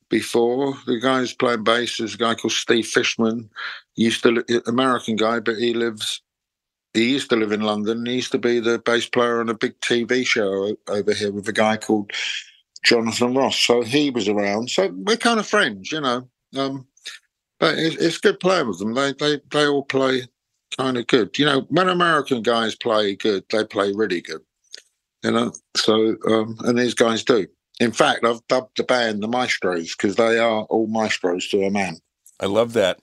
before. 0.09 0.75
The 0.87 0.99
guy 0.99 1.19
who's 1.19 1.33
playing 1.33 1.63
bass 1.63 1.99
is 1.99 2.15
a 2.15 2.17
guy 2.17 2.35
called 2.35 2.53
Steve 2.53 2.87
Fishman. 2.87 3.49
He 3.93 4.05
used 4.05 4.23
to 4.23 4.31
look, 4.31 4.49
American 4.67 5.15
guy, 5.15 5.39
but 5.39 5.57
he 5.57 5.73
lives. 5.73 6.21
He 6.93 7.11
used 7.11 7.29
to 7.29 7.35
live 7.35 7.51
in 7.51 7.61
London. 7.61 8.05
He 8.05 8.15
used 8.15 8.31
to 8.33 8.37
be 8.37 8.59
the 8.59 8.79
bass 8.79 9.07
player 9.07 9.39
on 9.39 9.49
a 9.49 9.53
big 9.53 9.79
TV 9.79 10.25
show 10.25 10.75
over 10.87 11.13
here 11.13 11.31
with 11.31 11.47
a 11.47 11.53
guy 11.53 11.77
called 11.77 12.11
Jonathan 12.83 13.33
Ross. 13.33 13.57
So 13.57 13.81
he 13.81 14.09
was 14.09 14.27
around. 14.27 14.69
So 14.69 14.91
we're 14.93 15.17
kind 15.17 15.39
of 15.39 15.47
friends, 15.47 15.91
you 15.91 16.01
know. 16.01 16.27
Um, 16.57 16.87
but 17.59 17.77
it, 17.77 18.01
it's 18.01 18.17
good 18.17 18.39
playing 18.39 18.67
with 18.67 18.79
them. 18.79 18.93
They 18.93 19.13
they 19.13 19.39
they 19.51 19.67
all 19.67 19.83
play 19.83 20.23
kind 20.77 20.97
of 20.97 21.07
good. 21.07 21.37
You 21.37 21.45
know, 21.45 21.61
when 21.69 21.87
American 21.87 22.41
guys 22.41 22.75
play 22.75 23.15
good, 23.15 23.45
they 23.49 23.63
play 23.63 23.93
really 23.93 24.21
good. 24.21 24.41
You 25.23 25.31
know, 25.31 25.53
so 25.77 26.17
um, 26.27 26.57
and 26.65 26.77
these 26.77 26.95
guys 26.95 27.23
do. 27.23 27.47
In 27.79 27.91
fact, 27.91 28.25
I've 28.25 28.45
dubbed 28.47 28.77
the 28.77 28.83
band 28.83 29.23
the 29.23 29.27
Maestros 29.27 29.95
because 29.95 30.15
they 30.15 30.37
are 30.39 30.63
all 30.63 30.87
maestros 30.87 31.47
to 31.49 31.63
a 31.63 31.71
man. 31.71 31.97
I 32.39 32.47
love 32.47 32.73
that. 32.73 32.99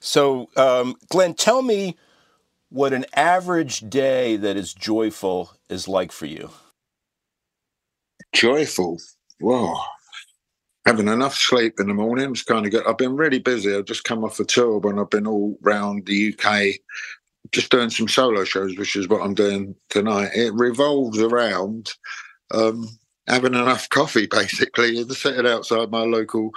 So, 0.00 0.48
um, 0.56 0.94
Glen, 1.10 1.34
tell 1.34 1.62
me 1.62 1.96
what 2.72 2.94
an 2.94 3.04
average 3.14 3.80
day 3.90 4.36
that 4.36 4.56
is 4.56 4.72
joyful 4.72 5.52
is 5.68 5.86
like 5.88 6.10
for 6.10 6.26
you. 6.26 6.50
Joyful. 8.32 8.98
Whoa. 9.40 9.76
Having 10.86 11.08
enough 11.08 11.34
sleep 11.34 11.74
in 11.78 11.88
the 11.88 11.94
morning 11.94 12.34
kind 12.48 12.64
of 12.64 12.72
good. 12.72 12.86
I've 12.86 12.96
been 12.96 13.16
really 13.16 13.38
busy. 13.38 13.74
I've 13.74 13.84
just 13.84 14.04
come 14.04 14.24
off 14.24 14.40
a 14.40 14.44
tour 14.44 14.78
when 14.78 14.98
I've 14.98 15.10
been 15.10 15.26
all 15.26 15.58
round 15.60 16.06
the 16.06 16.34
UK 16.34 16.80
just 17.52 17.70
doing 17.70 17.90
some 17.90 18.08
solo 18.08 18.44
shows, 18.44 18.76
which 18.78 18.96
is 18.96 19.06
what 19.06 19.20
I'm 19.20 19.34
doing 19.34 19.74
tonight. 19.90 20.30
It 20.34 20.54
revolves 20.54 21.20
around 21.20 21.92
um, 22.52 22.88
having 23.28 23.54
enough 23.54 23.88
coffee, 23.90 24.26
basically, 24.30 24.98
and 24.98 25.12
sitting 25.12 25.46
outside 25.46 25.90
my 25.90 26.04
local 26.04 26.52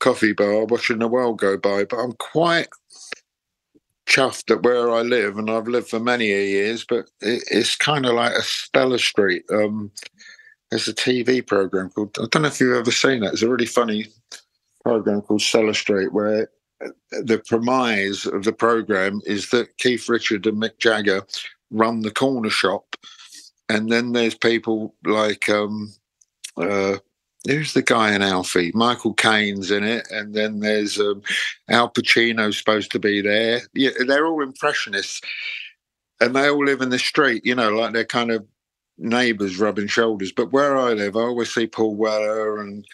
coffee 0.00 0.32
bar 0.32 0.64
watching 0.64 0.98
the 0.98 1.08
world 1.08 1.38
go 1.38 1.58
by. 1.58 1.84
But 1.84 1.98
I'm 1.98 2.12
quite 2.12 2.68
chuffed 4.06 4.50
at 4.50 4.62
where 4.62 4.90
I 4.90 5.02
live, 5.02 5.38
and 5.38 5.50
I've 5.50 5.68
lived 5.68 5.88
for 5.88 6.00
many 6.00 6.26
years, 6.26 6.84
but 6.84 7.10
it, 7.20 7.44
it's 7.50 7.76
kind 7.76 8.06
of 8.06 8.14
like 8.14 8.32
a 8.32 8.42
Stella 8.42 8.98
Street. 8.98 9.44
Um, 9.50 9.90
there's 10.70 10.88
a 10.88 10.94
TV 10.94 11.46
program 11.46 11.90
called, 11.90 12.16
I 12.18 12.26
don't 12.30 12.42
know 12.42 12.48
if 12.48 12.60
you've 12.60 12.76
ever 12.76 12.90
seen 12.90 13.22
it, 13.22 13.32
it's 13.32 13.42
a 13.42 13.48
really 13.48 13.66
funny 13.66 14.06
program 14.82 15.22
called 15.22 15.42
Stella 15.42 15.74
Street 15.74 16.12
where 16.12 16.48
the 17.10 17.38
premise 17.46 18.26
of 18.26 18.44
the 18.44 18.52
program 18.52 19.20
is 19.26 19.50
that 19.50 19.76
Keith 19.78 20.08
Richard 20.08 20.46
and 20.46 20.60
Mick 20.60 20.78
Jagger 20.78 21.22
run 21.70 22.00
the 22.00 22.10
corner 22.10 22.50
shop, 22.50 22.96
and 23.68 23.90
then 23.90 24.12
there's 24.12 24.34
people 24.34 24.94
like 25.04 25.48
um, 25.48 25.92
uh, 26.56 26.96
who's 27.46 27.72
the 27.72 27.82
guy 27.82 28.14
in 28.14 28.22
Alfie? 28.22 28.72
Michael 28.74 29.14
Caine's 29.14 29.70
in 29.70 29.84
it, 29.84 30.06
and 30.10 30.34
then 30.34 30.60
there's 30.60 30.98
um, 30.98 31.22
Al 31.68 31.90
Pacino 31.90 32.52
supposed 32.54 32.90
to 32.92 32.98
be 32.98 33.20
there. 33.20 33.62
Yeah, 33.74 33.90
they're 34.06 34.26
all 34.26 34.42
impressionists, 34.42 35.20
and 36.20 36.34
they 36.34 36.48
all 36.48 36.64
live 36.64 36.80
in 36.80 36.90
the 36.90 36.98
street. 36.98 37.44
You 37.44 37.54
know, 37.54 37.70
like 37.70 37.92
they're 37.92 38.04
kind 38.04 38.30
of 38.30 38.46
neighbours 38.98 39.58
rubbing 39.58 39.88
shoulders. 39.88 40.32
But 40.32 40.52
where 40.52 40.76
I 40.76 40.92
live, 40.92 41.16
I 41.16 41.20
always 41.20 41.52
see 41.52 41.66
Paul 41.66 41.94
Weller 41.96 42.60
and 42.60 42.86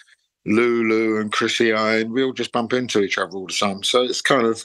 Lulu 0.47 1.21
and 1.21 1.33
Chrissy 1.33 1.71
and 1.73 2.13
we 2.13 2.23
all 2.23 2.33
just 2.33 2.53
bump 2.53 2.73
into 2.73 3.03
each 3.03 3.19
other 3.19 3.37
all 3.37 3.47
the 3.47 3.53
time. 3.53 3.83
So 3.83 4.03
it's 4.03 4.23
kind 4.23 4.47
of 4.47 4.65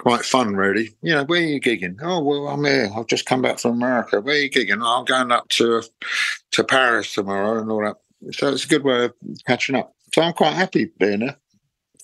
quite 0.00 0.24
fun, 0.24 0.54
really. 0.54 0.94
You 1.02 1.14
know, 1.14 1.24
where 1.24 1.40
are 1.40 1.44
you 1.44 1.60
gigging? 1.60 1.96
Oh, 2.02 2.22
well, 2.22 2.48
I'm 2.48 2.64
here. 2.64 2.90
I've 2.94 3.06
just 3.06 3.26
come 3.26 3.42
back 3.42 3.58
from 3.58 3.72
America. 3.72 4.20
Where 4.20 4.34
are 4.34 4.38
you 4.38 4.50
gigging? 4.50 4.82
Oh, 4.82 4.98
I'm 5.00 5.04
going 5.04 5.32
up 5.32 5.48
to 5.50 5.82
to 6.52 6.64
Paris 6.64 7.14
tomorrow 7.14 7.60
and 7.60 7.70
all 7.70 7.84
that. 7.84 7.96
So 8.30 8.52
it's 8.52 8.64
a 8.64 8.68
good 8.68 8.84
way 8.84 9.06
of 9.06 9.14
catching 9.46 9.74
up. 9.74 9.94
So 10.14 10.22
I'm 10.22 10.32
quite 10.32 10.54
happy 10.54 10.90
being 10.98 11.20
there. 11.20 11.36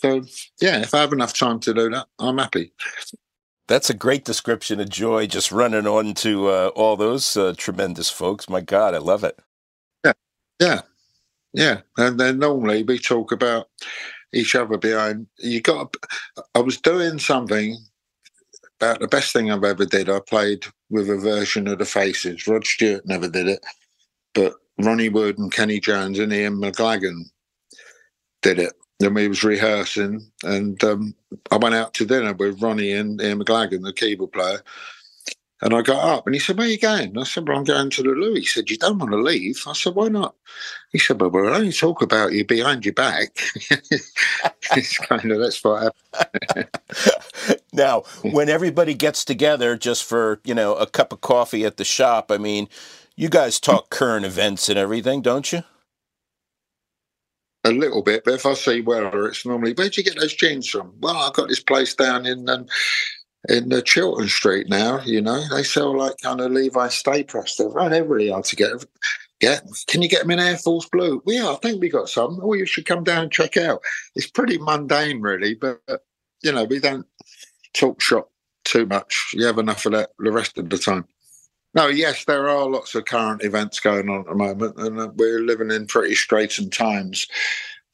So 0.00 0.22
yeah, 0.60 0.80
if 0.80 0.94
I 0.94 1.00
have 1.00 1.12
enough 1.12 1.34
time 1.34 1.60
to 1.60 1.74
do 1.74 1.90
that, 1.90 2.06
I'm 2.18 2.38
happy. 2.38 2.72
That's 3.66 3.90
a 3.90 3.94
great 3.94 4.24
description 4.24 4.80
of 4.80 4.88
joy, 4.88 5.26
just 5.26 5.52
running 5.52 5.86
on 5.86 6.14
to 6.14 6.48
uh, 6.48 6.70
all 6.74 6.96
those 6.96 7.36
uh, 7.36 7.54
tremendous 7.56 8.08
folks. 8.08 8.48
My 8.48 8.60
God, 8.60 8.94
I 8.94 8.98
love 8.98 9.24
it. 9.24 9.38
Yeah, 10.04 10.12
yeah. 10.60 10.80
Yeah, 11.52 11.80
and 11.96 12.20
then 12.20 12.38
normally 12.38 12.82
we 12.82 12.98
talk 12.98 13.32
about 13.32 13.68
each 14.32 14.54
other 14.54 14.76
behind. 14.76 15.26
You 15.38 15.60
got. 15.60 15.94
I 16.54 16.60
was 16.60 16.78
doing 16.80 17.18
something 17.18 17.76
about 18.80 19.00
the 19.00 19.08
best 19.08 19.32
thing 19.32 19.50
I've 19.50 19.64
ever 19.64 19.86
did. 19.86 20.08
I 20.08 20.20
played 20.20 20.66
with 20.90 21.10
a 21.10 21.16
version 21.16 21.66
of 21.66 21.78
the 21.78 21.84
Faces. 21.84 22.46
Rod 22.46 22.66
Stewart 22.66 23.06
never 23.06 23.28
did 23.28 23.48
it, 23.48 23.64
but 24.34 24.54
Ronnie 24.78 25.08
Wood 25.08 25.38
and 25.38 25.52
Kenny 25.52 25.80
Jones 25.80 26.18
and 26.18 26.32
Ian 26.32 26.56
McLagan 26.56 27.24
did 28.42 28.58
it. 28.58 28.72
Then 29.00 29.14
we 29.14 29.28
was 29.28 29.44
rehearsing, 29.44 30.28
and 30.42 30.82
um, 30.82 31.14
I 31.52 31.56
went 31.56 31.76
out 31.76 31.94
to 31.94 32.06
dinner 32.06 32.32
with 32.32 32.60
Ronnie 32.60 32.92
and 32.92 33.20
Ian 33.22 33.44
McLagan, 33.44 33.84
the 33.84 33.92
keyboard 33.92 34.32
player, 34.32 34.60
and 35.60 35.74
I 35.74 35.82
got 35.82 36.04
up 36.04 36.26
and 36.26 36.34
he 36.34 36.38
said, 36.38 36.56
Where 36.56 36.68
you 36.68 36.78
going? 36.78 37.18
I 37.18 37.24
said, 37.24 37.48
Well, 37.48 37.58
I'm 37.58 37.64
going 37.64 37.90
to 37.90 38.02
the 38.02 38.10
loo. 38.10 38.34
He 38.34 38.44
said, 38.44 38.70
You 38.70 38.76
don't 38.76 38.98
want 38.98 39.10
to 39.10 39.18
leave? 39.18 39.60
I 39.66 39.72
said, 39.72 39.94
Why 39.94 40.08
not? 40.08 40.36
He 40.92 40.98
said, 40.98 41.20
Well, 41.20 41.30
we'll 41.30 41.52
only 41.52 41.72
talk 41.72 42.00
about 42.00 42.32
you 42.32 42.44
behind 42.44 42.84
your 42.84 42.94
back. 42.94 43.36
it's 44.76 44.98
kind 44.98 45.32
of 45.32 45.40
that's 45.40 45.62
what 45.64 45.92
happened. 46.14 46.68
now, 47.72 48.02
when 48.22 48.48
everybody 48.48 48.94
gets 48.94 49.24
together 49.24 49.76
just 49.76 50.04
for, 50.04 50.40
you 50.44 50.54
know, 50.54 50.76
a 50.76 50.86
cup 50.86 51.12
of 51.12 51.22
coffee 51.22 51.64
at 51.64 51.76
the 51.76 51.84
shop, 51.84 52.30
I 52.30 52.38
mean, 52.38 52.68
you 53.18 53.28
guys 53.28 53.58
talk 53.58 53.90
current 53.90 54.24
events 54.24 54.68
and 54.68 54.78
everything, 54.78 55.20
don't 55.20 55.52
you? 55.52 55.64
A 57.64 57.72
little 57.72 58.00
bit, 58.00 58.22
but 58.24 58.34
if 58.34 58.46
I 58.46 58.54
see 58.54 58.80
where 58.80 59.26
it's 59.26 59.44
normally, 59.44 59.72
where'd 59.72 59.96
you 59.96 60.04
get 60.04 60.16
those 60.20 60.34
jeans 60.34 60.68
from? 60.68 60.94
Well, 61.00 61.16
I've 61.16 61.32
got 61.32 61.48
this 61.48 61.58
place 61.58 61.94
down 61.94 62.26
in 62.26 62.48
um, 62.48 62.66
in 63.48 63.70
the 63.70 63.82
Chiltern 63.82 64.28
Street 64.28 64.68
now. 64.68 65.00
You 65.00 65.20
know, 65.20 65.42
they 65.48 65.64
sell 65.64 65.98
like 65.98 66.14
kind 66.22 66.40
of 66.40 66.52
Levi 66.52 66.86
Sta-Prest 66.86 67.54
stuff. 67.54 67.72
Oh, 67.74 67.88
they're 67.88 68.04
really 68.04 68.30
hard 68.30 68.44
to 68.44 68.56
get. 68.56 68.70
Get? 69.40 69.64
Can 69.88 70.02
you 70.02 70.08
get 70.08 70.22
them 70.22 70.30
in 70.30 70.38
Air 70.38 70.56
Force 70.56 70.88
Blue? 70.90 71.20
Yeah, 71.26 71.50
I 71.50 71.56
think 71.56 71.80
we 71.80 71.88
got 71.88 72.08
some. 72.08 72.38
Oh, 72.40 72.54
you 72.54 72.66
should 72.66 72.86
come 72.86 73.02
down 73.02 73.24
and 73.24 73.32
check 73.32 73.56
out. 73.56 73.82
It's 74.14 74.30
pretty 74.30 74.58
mundane, 74.58 75.20
really, 75.20 75.54
but 75.54 75.80
you 76.42 76.52
know, 76.52 76.64
we 76.64 76.78
don't 76.78 77.06
talk 77.74 78.00
shop 78.00 78.30
too 78.64 78.86
much. 78.86 79.30
You 79.34 79.44
have 79.46 79.58
enough 79.58 79.84
of 79.86 79.92
that 79.92 80.10
the 80.20 80.30
rest 80.30 80.56
of 80.56 80.70
the 80.70 80.78
time. 80.78 81.04
No, 81.78 81.86
yes, 81.86 82.24
there 82.24 82.48
are 82.48 82.68
lots 82.68 82.96
of 82.96 83.04
current 83.04 83.44
events 83.44 83.78
going 83.78 84.08
on 84.08 84.22
at 84.22 84.26
the 84.26 84.34
moment, 84.34 84.76
and 84.78 84.98
uh, 84.98 85.12
we're 85.14 85.42
living 85.42 85.70
in 85.70 85.86
pretty 85.86 86.16
straitened 86.16 86.72
times. 86.72 87.28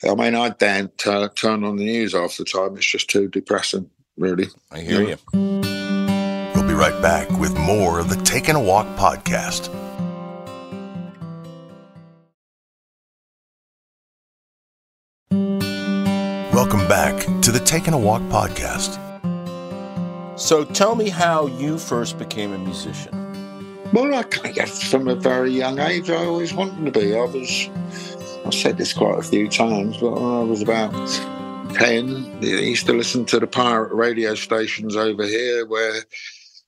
I 0.02 0.14
mean, 0.14 0.34
I 0.34 0.48
daren't 0.48 1.06
uh, 1.06 1.28
turn 1.34 1.64
on 1.64 1.76
the 1.76 1.84
news 1.84 2.14
half 2.14 2.38
the 2.38 2.46
time. 2.46 2.78
It's 2.78 2.90
just 2.90 3.10
too 3.10 3.28
depressing 3.28 3.90
really. 4.16 4.46
I 4.72 4.80
hear 4.80 5.02
you. 5.02 5.18
We'll 5.34 6.66
be 6.66 6.72
right 6.72 6.98
back 7.02 7.28
with 7.38 7.54
more 7.58 7.98
of 7.98 8.08
the 8.08 8.16
Taking 8.24 8.54
a 8.54 8.62
Walk 8.62 8.86
podcast. 8.96 9.68
Welcome 16.54 16.88
back 16.88 17.20
to 17.42 17.52
the 17.52 17.60
Taking 17.62 17.92
a 17.92 17.98
Walk 17.98 18.22
podcast. 18.22 18.98
So 20.40 20.64
tell 20.64 20.94
me 20.94 21.10
how 21.10 21.48
you 21.48 21.76
first 21.76 22.18
became 22.18 22.54
a 22.54 22.58
musician. 22.58 23.23
Well, 23.94 24.12
I 24.12 24.50
guess 24.50 24.82
from 24.90 25.06
a 25.06 25.14
very 25.14 25.52
young 25.52 25.78
age, 25.78 26.10
I 26.10 26.24
always 26.24 26.52
wanted 26.52 26.92
to 26.92 27.00
be. 27.00 27.14
I 27.14 27.20
was, 27.26 27.70
I've 28.44 28.52
said 28.52 28.76
this 28.76 28.92
quite 28.92 29.20
a 29.20 29.22
few 29.22 29.46
times, 29.46 29.98
but 29.98 30.14
when 30.14 30.24
I 30.24 30.42
was 30.42 30.62
about 30.62 30.90
10. 31.74 32.40
I 32.42 32.44
used 32.44 32.86
to 32.86 32.92
listen 32.92 33.24
to 33.26 33.38
the 33.38 33.46
pirate 33.46 33.94
radio 33.94 34.34
stations 34.34 34.96
over 34.96 35.24
here 35.24 35.64
where 35.66 36.02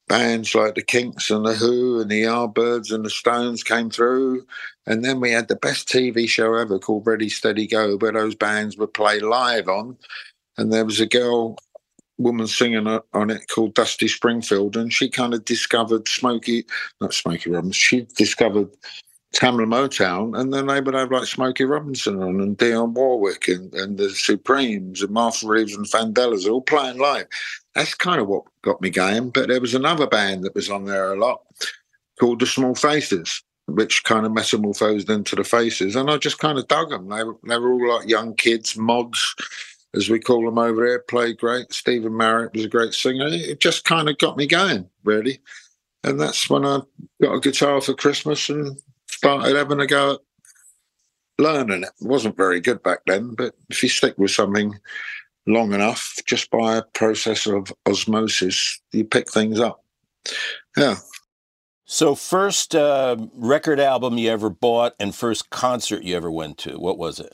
bands 0.06 0.54
like 0.54 0.76
the 0.76 0.82
Kinks 0.82 1.28
and 1.32 1.44
the 1.44 1.54
Who 1.54 2.00
and 2.00 2.08
the 2.08 2.22
Yardbirds 2.22 2.92
and 2.92 3.04
the 3.04 3.10
Stones 3.10 3.64
came 3.64 3.90
through. 3.90 4.46
And 4.86 5.04
then 5.04 5.18
we 5.18 5.32
had 5.32 5.48
the 5.48 5.56
best 5.56 5.88
TV 5.88 6.28
show 6.28 6.54
ever 6.54 6.78
called 6.78 7.08
Ready 7.08 7.28
Steady 7.28 7.66
Go, 7.66 7.96
where 7.96 8.12
those 8.12 8.36
bands 8.36 8.76
would 8.76 8.94
play 8.94 9.18
live 9.18 9.66
on. 9.66 9.96
And 10.58 10.72
there 10.72 10.84
was 10.84 11.00
a 11.00 11.06
girl, 11.06 11.56
woman 12.18 12.46
singing 12.46 12.86
on 12.86 13.30
it 13.30 13.48
called 13.48 13.74
Dusty 13.74 14.08
Springfield, 14.08 14.76
and 14.76 14.92
she 14.92 15.08
kind 15.08 15.34
of 15.34 15.44
discovered 15.44 16.08
Smokey, 16.08 16.64
not 17.00 17.14
Smokey 17.14 17.50
Robinson, 17.50 17.72
she 17.72 18.06
discovered 18.16 18.68
Tamla 19.34 19.66
Motown, 19.66 20.38
and 20.38 20.52
then 20.52 20.66
they 20.66 20.80
would 20.80 20.94
have 20.94 21.10
like 21.10 21.26
Smokey 21.26 21.64
Robinson 21.64 22.22
on 22.22 22.40
and 22.40 22.56
Dionne 22.56 22.94
Warwick 22.94 23.48
and, 23.48 23.72
and 23.74 23.98
the 23.98 24.10
Supremes 24.10 25.02
and 25.02 25.10
Martha 25.10 25.46
Reeves 25.46 25.76
and 25.76 25.86
Vandellas 25.86 26.50
all 26.50 26.62
playing 26.62 26.98
live. 26.98 27.26
That's 27.74 27.94
kind 27.94 28.20
of 28.20 28.28
what 28.28 28.44
got 28.62 28.80
me 28.80 28.88
going. 28.88 29.30
But 29.30 29.48
there 29.48 29.60
was 29.60 29.74
another 29.74 30.06
band 30.06 30.44
that 30.44 30.54
was 30.54 30.70
on 30.70 30.86
there 30.86 31.12
a 31.12 31.18
lot 31.18 31.42
called 32.18 32.40
the 32.40 32.46
Small 32.46 32.74
Faces, 32.74 33.42
which 33.66 34.04
kind 34.04 34.24
of 34.24 34.32
metamorphosed 34.32 35.10
into 35.10 35.36
the 35.36 35.44
Faces, 35.44 35.96
and 35.96 36.10
I 36.10 36.16
just 36.16 36.38
kind 36.38 36.56
of 36.56 36.68
dug 36.68 36.88
them. 36.88 37.08
They, 37.08 37.22
they 37.46 37.58
were 37.58 37.72
all 37.72 37.98
like 37.98 38.08
young 38.08 38.34
kids, 38.36 38.74
mods, 38.74 39.34
as 39.96 40.08
we 40.08 40.20
call 40.20 40.44
them 40.44 40.58
over 40.58 40.86
there. 40.86 41.00
Played 41.00 41.38
great. 41.38 41.72
Stephen 41.72 42.16
Marriott 42.16 42.54
was 42.54 42.64
a 42.64 42.68
great 42.68 42.94
singer. 42.94 43.26
It 43.28 43.60
just 43.60 43.84
kind 43.84 44.08
of 44.08 44.18
got 44.18 44.36
me 44.36 44.46
going, 44.46 44.88
really. 45.04 45.40
And 46.04 46.20
that's 46.20 46.48
when 46.48 46.64
I 46.64 46.80
got 47.20 47.34
a 47.34 47.40
guitar 47.40 47.80
for 47.80 47.94
Christmas 47.94 48.48
and 48.48 48.80
started 49.08 49.56
having 49.56 49.80
a 49.80 49.86
go 49.86 50.14
at 50.14 50.20
learning 51.38 51.82
it. 51.82 51.90
It 52.00 52.06
wasn't 52.06 52.36
very 52.36 52.60
good 52.60 52.82
back 52.82 53.00
then, 53.06 53.34
but 53.34 53.54
if 53.70 53.82
you 53.82 53.88
stick 53.88 54.16
with 54.18 54.30
something 54.30 54.78
long 55.46 55.72
enough, 55.72 56.16
just 56.26 56.50
by 56.50 56.76
a 56.76 56.82
process 56.82 57.46
of 57.46 57.72
osmosis, 57.86 58.80
you 58.92 59.04
pick 59.04 59.30
things 59.30 59.58
up. 59.58 59.82
Yeah. 60.76 60.96
So, 61.88 62.16
first 62.16 62.74
uh, 62.74 63.16
record 63.34 63.78
album 63.78 64.18
you 64.18 64.28
ever 64.30 64.50
bought 64.50 64.94
and 64.98 65.14
first 65.14 65.50
concert 65.50 66.02
you 66.02 66.16
ever 66.16 66.30
went 66.30 66.58
to, 66.58 66.78
what 66.78 66.98
was 66.98 67.20
it? 67.20 67.32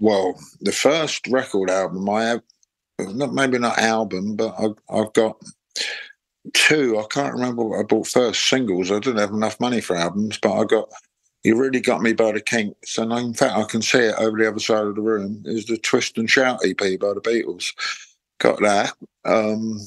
Well, 0.00 0.38
the 0.60 0.72
first 0.72 1.26
record 1.28 1.70
album 1.70 2.08
I 2.10 2.24
have, 2.24 2.42
not 3.00 3.32
maybe 3.32 3.58
not 3.58 3.78
album, 3.78 4.36
but 4.36 4.54
I, 4.58 4.68
I've 4.94 5.12
got 5.12 5.40
two. 6.52 6.98
I 6.98 7.04
can't 7.10 7.34
remember 7.34 7.64
what 7.64 7.80
I 7.80 7.82
bought 7.82 8.08
first. 8.08 8.48
Singles. 8.48 8.90
I 8.90 8.98
didn't 8.98 9.20
have 9.20 9.30
enough 9.30 9.60
money 9.60 9.80
for 9.80 9.96
albums, 9.96 10.38
but 10.38 10.52
I 10.52 10.64
got. 10.64 10.88
You 11.42 11.58
really 11.58 11.80
got 11.80 12.00
me 12.00 12.14
by 12.14 12.32
the 12.32 12.40
kinks, 12.40 12.96
and 12.96 13.12
in 13.12 13.34
fact, 13.34 13.54
I 13.54 13.64
can 13.64 13.82
see 13.82 13.98
it 13.98 14.14
over 14.18 14.38
the 14.38 14.48
other 14.48 14.58
side 14.58 14.86
of 14.86 14.94
the 14.94 15.02
room. 15.02 15.42
Is 15.44 15.66
the 15.66 15.76
Twist 15.76 16.16
and 16.16 16.28
Shout 16.28 16.60
EP 16.64 16.78
by 16.78 17.12
the 17.12 17.20
Beatles? 17.22 17.74
Got 18.38 18.60
that. 18.62 18.94
Um, 19.26 19.78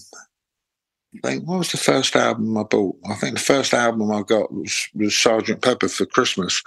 I 1.15 1.27
think 1.29 1.47
what 1.47 1.59
was 1.59 1.71
the 1.71 1.77
first 1.77 2.15
album 2.15 2.57
I 2.57 2.63
bought? 2.63 2.97
I 3.09 3.15
think 3.15 3.35
the 3.35 3.43
first 3.43 3.73
album 3.73 4.11
I 4.11 4.23
got 4.23 4.53
was, 4.53 4.89
was 4.93 5.15
Sergeant 5.15 5.61
Pepper 5.61 5.87
for 5.87 6.05
Christmas, 6.05 6.61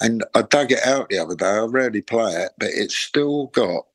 and 0.00 0.24
I 0.34 0.42
dug 0.42 0.72
it 0.72 0.84
out 0.86 1.08
the 1.08 1.18
other 1.18 1.34
day. 1.34 1.46
I 1.46 1.60
rarely 1.60 2.02
play 2.02 2.32
it, 2.32 2.52
but 2.58 2.68
it's 2.72 2.94
still 2.94 3.46
got 3.48 3.86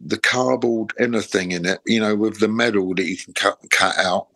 the 0.00 0.18
cardboard 0.18 0.92
inner 0.98 1.20
thing 1.20 1.52
in 1.52 1.66
it, 1.66 1.80
you 1.86 2.00
know, 2.00 2.14
with 2.16 2.40
the 2.40 2.48
medal 2.48 2.94
that 2.94 3.04
you 3.04 3.16
can 3.16 3.34
cut 3.34 3.58
cut 3.70 3.96
out, 3.98 4.28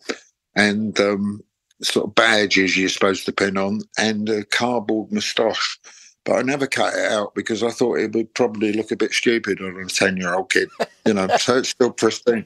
and 0.55 0.99
um, 0.99 1.41
sort 1.81 2.07
of 2.07 2.15
badges 2.15 2.77
you're 2.77 2.89
supposed 2.89 3.25
to 3.25 3.31
pin 3.31 3.57
on, 3.57 3.81
and 3.97 4.29
a 4.29 4.43
cardboard 4.43 5.11
moustache. 5.11 5.79
But 6.25 6.39
I 6.39 6.41
never 6.41 6.67
cut 6.67 6.93
it 6.93 7.09
out 7.09 7.33
because 7.35 7.63
I 7.63 7.69
thought 7.69 7.99
it 7.99 8.13
would 8.13 8.33
probably 8.33 8.73
look 8.73 8.91
a 8.91 8.97
bit 8.97 9.13
stupid 9.13 9.61
on 9.61 9.81
a 9.81 9.85
ten-year-old 9.85 10.51
kid, 10.51 10.69
you 11.05 11.13
know. 11.13 11.27
so 11.37 11.57
it's 11.57 11.69
still 11.69 11.91
pristine. 11.91 12.45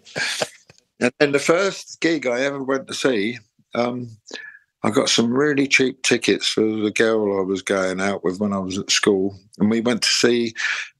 And 1.02 1.12
then 1.20 1.32
the 1.32 1.40
first 1.40 2.00
gig 2.00 2.28
I 2.28 2.42
ever 2.42 2.64
went 2.64 2.88
to 2.88 2.94
see, 2.94 3.40
um, 3.74 4.10
I 4.84 4.92
got 4.92 5.10
some 5.10 5.34
really 5.34 5.68
cheap 5.68 6.02
tickets 6.04 6.48
for 6.48 6.62
the 6.62 6.92
girl 6.92 7.40
I 7.40 7.44
was 7.44 7.62
going 7.62 8.00
out 8.00 8.24
with 8.24 8.40
when 8.40 8.54
I 8.54 8.60
was 8.60 8.78
at 8.78 8.92
school. 8.92 9.38
And 9.58 9.70
we 9.70 9.82
went 9.82 10.04
to 10.04 10.10
see 10.10 10.54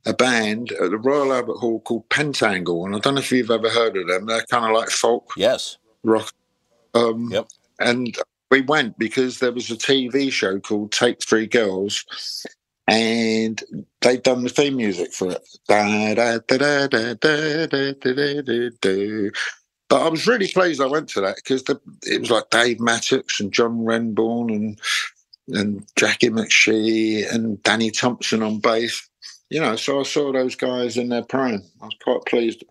a 0.06 0.14
band 0.14 0.72
at 0.72 0.90
the 0.90 0.98
Royal 0.98 1.34
Albert 1.34 1.58
Hall 1.58 1.80
called 1.82 2.10
Pentangle. 2.10 2.86
And 2.86 2.96
I 2.96 3.00
don't 3.00 3.16
know 3.16 3.22
if 3.22 3.32
you've 3.32 3.52
ever 3.52 3.70
heard 3.70 3.96
of 3.96 4.08
them. 4.08 4.26
They're 4.26 4.46
kind 4.50 4.66
of 4.66 4.72
like 4.72 4.90
folk. 4.90 5.32
Yes. 5.38 5.78
Rock. 6.04 6.34
Um, 6.96 7.30
yep. 7.32 7.48
And 7.80 8.18
we 8.50 8.62
went 8.62 8.98
because 8.98 9.40
there 9.40 9.52
was 9.52 9.70
a 9.70 9.76
TV 9.76 10.32
show 10.32 10.60
called 10.60 10.92
Take 10.92 11.24
Three 11.24 11.48
Girls. 11.48 12.06
And 12.88 13.64
they'd 14.02 14.24
done 14.24 14.44
the 14.44 14.50
theme 14.50 14.76
music 14.76 15.14
for 15.14 15.32
it. 15.32 15.48
Da, 15.68 16.14
da, 16.16 16.40
da, 16.48 16.88
But 19.92 20.04
I 20.04 20.08
was 20.08 20.26
really 20.26 20.48
pleased 20.48 20.80
I 20.80 20.86
went 20.86 21.10
to 21.10 21.20
that 21.20 21.36
because 21.36 21.66
it 22.04 22.22
was 22.22 22.32
like 22.32 22.50
Dave 22.50 22.80
Mattox 22.80 23.42
and 23.42 23.52
John 23.52 23.84
Renbourn 23.84 24.50
and 24.50 24.80
and 25.50 25.86
Jacqui 25.98 26.30
McShee 26.30 27.30
and 27.30 27.62
Danny 27.64 27.92
Thompson 27.92 28.42
on 28.42 28.60
bass. 28.60 29.10
You 29.50 29.60
know, 29.60 29.76
so 29.76 30.00
I 30.00 30.04
saw 30.04 30.32
those 30.32 30.56
guys 30.56 30.96
in 30.96 31.10
their 31.10 31.24
prime. 31.24 31.62
I 31.82 31.86
was 31.88 31.98
quite 32.02 32.24
pleased 32.26 32.64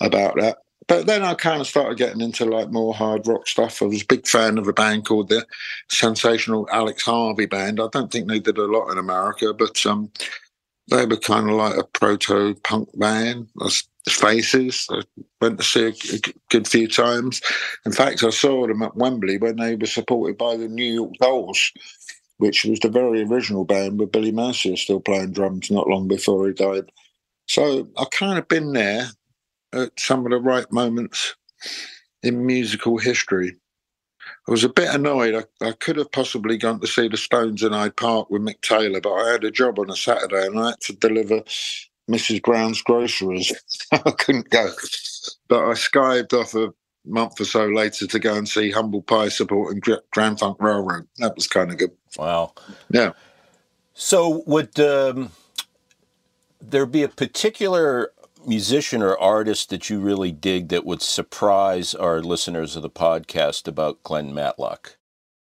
about 0.00 0.36
that. 0.36 0.56
But 0.88 1.06
then 1.06 1.22
I 1.22 1.34
kind 1.34 1.60
of 1.60 1.66
started 1.66 1.98
getting 1.98 2.22
into 2.22 2.46
like 2.46 2.70
more 2.70 2.94
hard 2.94 3.26
rock 3.26 3.46
stuff. 3.46 3.82
I 3.82 3.84
was 3.84 4.00
a 4.00 4.06
big 4.06 4.26
fan 4.26 4.56
of 4.56 4.66
a 4.66 4.72
band 4.72 5.04
called 5.04 5.28
the 5.28 5.44
Sensational 5.90 6.66
Alex 6.72 7.02
Harvey 7.02 7.44
Band. 7.44 7.80
I 7.80 7.88
don't 7.92 8.10
think 8.10 8.28
they 8.28 8.38
did 8.38 8.56
a 8.56 8.64
lot 8.64 8.90
in 8.90 8.96
America, 8.96 9.52
but 9.52 9.84
um, 9.84 10.10
they 10.88 11.06
were 11.06 11.16
kind 11.16 11.50
of 11.50 11.56
like 11.56 11.76
a 11.76 11.84
proto 11.84 12.54
punk 12.62 12.88
band. 12.98 13.48
The 13.56 13.82
faces. 14.08 14.86
I 14.90 15.02
went 15.40 15.58
to 15.58 15.64
see 15.64 15.84
a, 15.84 15.88
a 16.14 16.34
good 16.50 16.68
few 16.68 16.88
times. 16.88 17.40
In 17.84 17.92
fact, 17.92 18.22
I 18.22 18.30
saw 18.30 18.66
them 18.66 18.82
at 18.82 18.96
Wembley 18.96 19.38
when 19.38 19.56
they 19.56 19.74
were 19.74 19.86
supported 19.86 20.38
by 20.38 20.56
the 20.56 20.68
New 20.68 20.92
York 20.92 21.12
Dolls, 21.20 21.72
which 22.38 22.64
was 22.64 22.78
the 22.80 22.88
very 22.88 23.22
original 23.22 23.64
band 23.64 23.98
with 23.98 24.12
Billy 24.12 24.32
Murcia 24.32 24.76
still 24.76 25.00
playing 25.00 25.32
drums 25.32 25.70
not 25.70 25.88
long 25.88 26.06
before 26.08 26.46
he 26.46 26.52
died. 26.52 26.90
So 27.46 27.88
I 27.96 28.04
kind 28.12 28.38
of 28.38 28.48
been 28.48 28.72
there 28.72 29.06
at 29.72 29.98
some 29.98 30.24
of 30.24 30.30
the 30.30 30.38
right 30.38 30.70
moments 30.72 31.34
in 32.22 32.46
musical 32.46 32.98
history. 32.98 33.56
I 34.46 34.50
was 34.50 34.64
a 34.64 34.68
bit 34.68 34.94
annoyed. 34.94 35.34
I, 35.34 35.66
I, 35.66 35.72
could 35.72 35.96
have 35.96 36.12
possibly 36.12 36.56
gone 36.56 36.80
to 36.80 36.86
see 36.86 37.08
the 37.08 37.16
Stones 37.16 37.62
in 37.62 37.72
Hyde 37.72 37.96
Park 37.96 38.30
with 38.30 38.42
Mick 38.42 38.60
Taylor, 38.60 39.00
but 39.00 39.12
I 39.12 39.32
had 39.32 39.44
a 39.44 39.50
job 39.50 39.78
on 39.78 39.90
a 39.90 39.96
Saturday 39.96 40.46
and 40.46 40.58
I 40.58 40.70
had 40.70 40.80
to 40.82 40.92
deliver 40.92 41.42
Mrs. 42.08 42.42
Brown's 42.42 42.80
groceries. 42.82 43.52
I 43.92 44.10
couldn't 44.12 44.50
go. 44.50 44.70
But 45.48 45.64
I 45.64 45.72
skived 45.72 46.32
off 46.32 46.54
a 46.54 46.72
month 47.04 47.40
or 47.40 47.44
so 47.44 47.66
later 47.66 48.06
to 48.06 48.18
go 48.18 48.34
and 48.34 48.48
see 48.48 48.70
Humble 48.70 49.02
Pie 49.02 49.30
supporting 49.30 49.82
Grand 50.12 50.38
Funk 50.38 50.58
Railroad. 50.60 51.08
That 51.18 51.34
was 51.34 51.48
kind 51.48 51.70
of 51.70 51.78
good. 51.78 51.92
Wow. 52.16 52.52
Yeah. 52.90 53.12
So 53.94 54.44
would 54.46 54.78
um, 54.78 55.32
there 56.60 56.86
be 56.86 57.02
a 57.02 57.08
particular 57.08 58.12
musician 58.46 59.02
or 59.02 59.18
artist 59.18 59.70
that 59.70 59.90
you 59.90 60.00
really 60.00 60.32
dig 60.32 60.68
that 60.68 60.84
would 60.84 61.02
surprise 61.02 61.94
our 61.94 62.20
listeners 62.20 62.76
of 62.76 62.82
the 62.82 62.90
podcast 62.90 63.68
about 63.68 64.02
Glen 64.02 64.32
Matlock? 64.34 64.96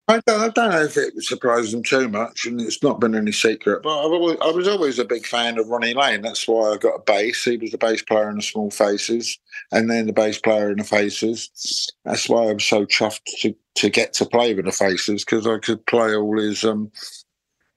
I 0.09 0.21
don't, 0.27 0.41
I 0.41 0.49
don't 0.49 0.71
know 0.71 0.83
if 0.83 0.97
it 0.97 1.15
surprised 1.23 1.73
them 1.73 1.83
too 1.83 2.09
much, 2.09 2.45
and 2.45 2.61
it's 2.61 2.83
not 2.83 3.01
been 3.01 3.15
any 3.15 3.31
secret. 3.31 3.83
But 3.83 3.91
always, 3.91 4.37
i 4.43 4.51
was 4.51 4.67
always 4.67 4.99
a 4.99 5.05
big 5.05 5.25
fan 5.25 5.59
of 5.59 5.69
Ronnie 5.69 5.95
Lane. 5.95 6.23
That's 6.23 6.47
why 6.47 6.73
I 6.73 6.77
got 6.77 6.97
a 6.97 7.03
bass. 7.03 7.45
He 7.45 7.57
was 7.57 7.71
the 7.71 7.79
bass 7.79 8.03
player 8.03 8.29
in 8.29 8.37
the 8.37 8.43
Small 8.43 8.71
Faces, 8.71 9.39
and 9.71 9.89
then 9.89 10.07
the 10.07 10.13
bass 10.13 10.39
player 10.39 10.71
in 10.71 10.79
the 10.79 10.85
Faces. 10.85 11.89
That's 12.05 12.29
why 12.29 12.51
I'm 12.51 12.59
so 12.59 12.85
chuffed 12.85 13.23
to, 13.41 13.55
to 13.77 13.91
get 13.91 14.13
to 14.15 14.27
play 14.27 14.55
with 14.55 14.65
the 14.65 14.73
Faces 14.73 15.25
because 15.25 15.47
I 15.47 15.59
could 15.59 15.87
play 15.87 16.17
all 16.17 16.39
his 16.39 16.65
um 16.65 16.91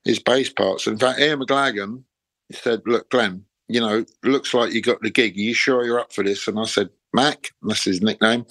his 0.03 0.19
bass 0.19 0.49
parts. 0.49 0.87
In 0.87 0.97
fact, 0.97 1.19
Ian 1.19 1.39
McLagan 1.39 2.03
said, 2.51 2.81
"Look, 2.87 3.11
Glen, 3.11 3.45
you 3.67 3.79
know, 3.79 4.05
looks 4.23 4.53
like 4.53 4.73
you 4.73 4.81
got 4.81 5.01
the 5.01 5.09
gig. 5.09 5.37
Are 5.37 5.41
you 5.41 5.53
sure 5.53 5.83
you're 5.85 5.99
up 5.99 6.13
for 6.13 6.23
this?" 6.23 6.47
And 6.47 6.59
I 6.59 6.65
said, 6.65 6.89
"Mac, 7.13 7.49
that's 7.61 7.83
his 7.83 8.01
nickname." 8.01 8.45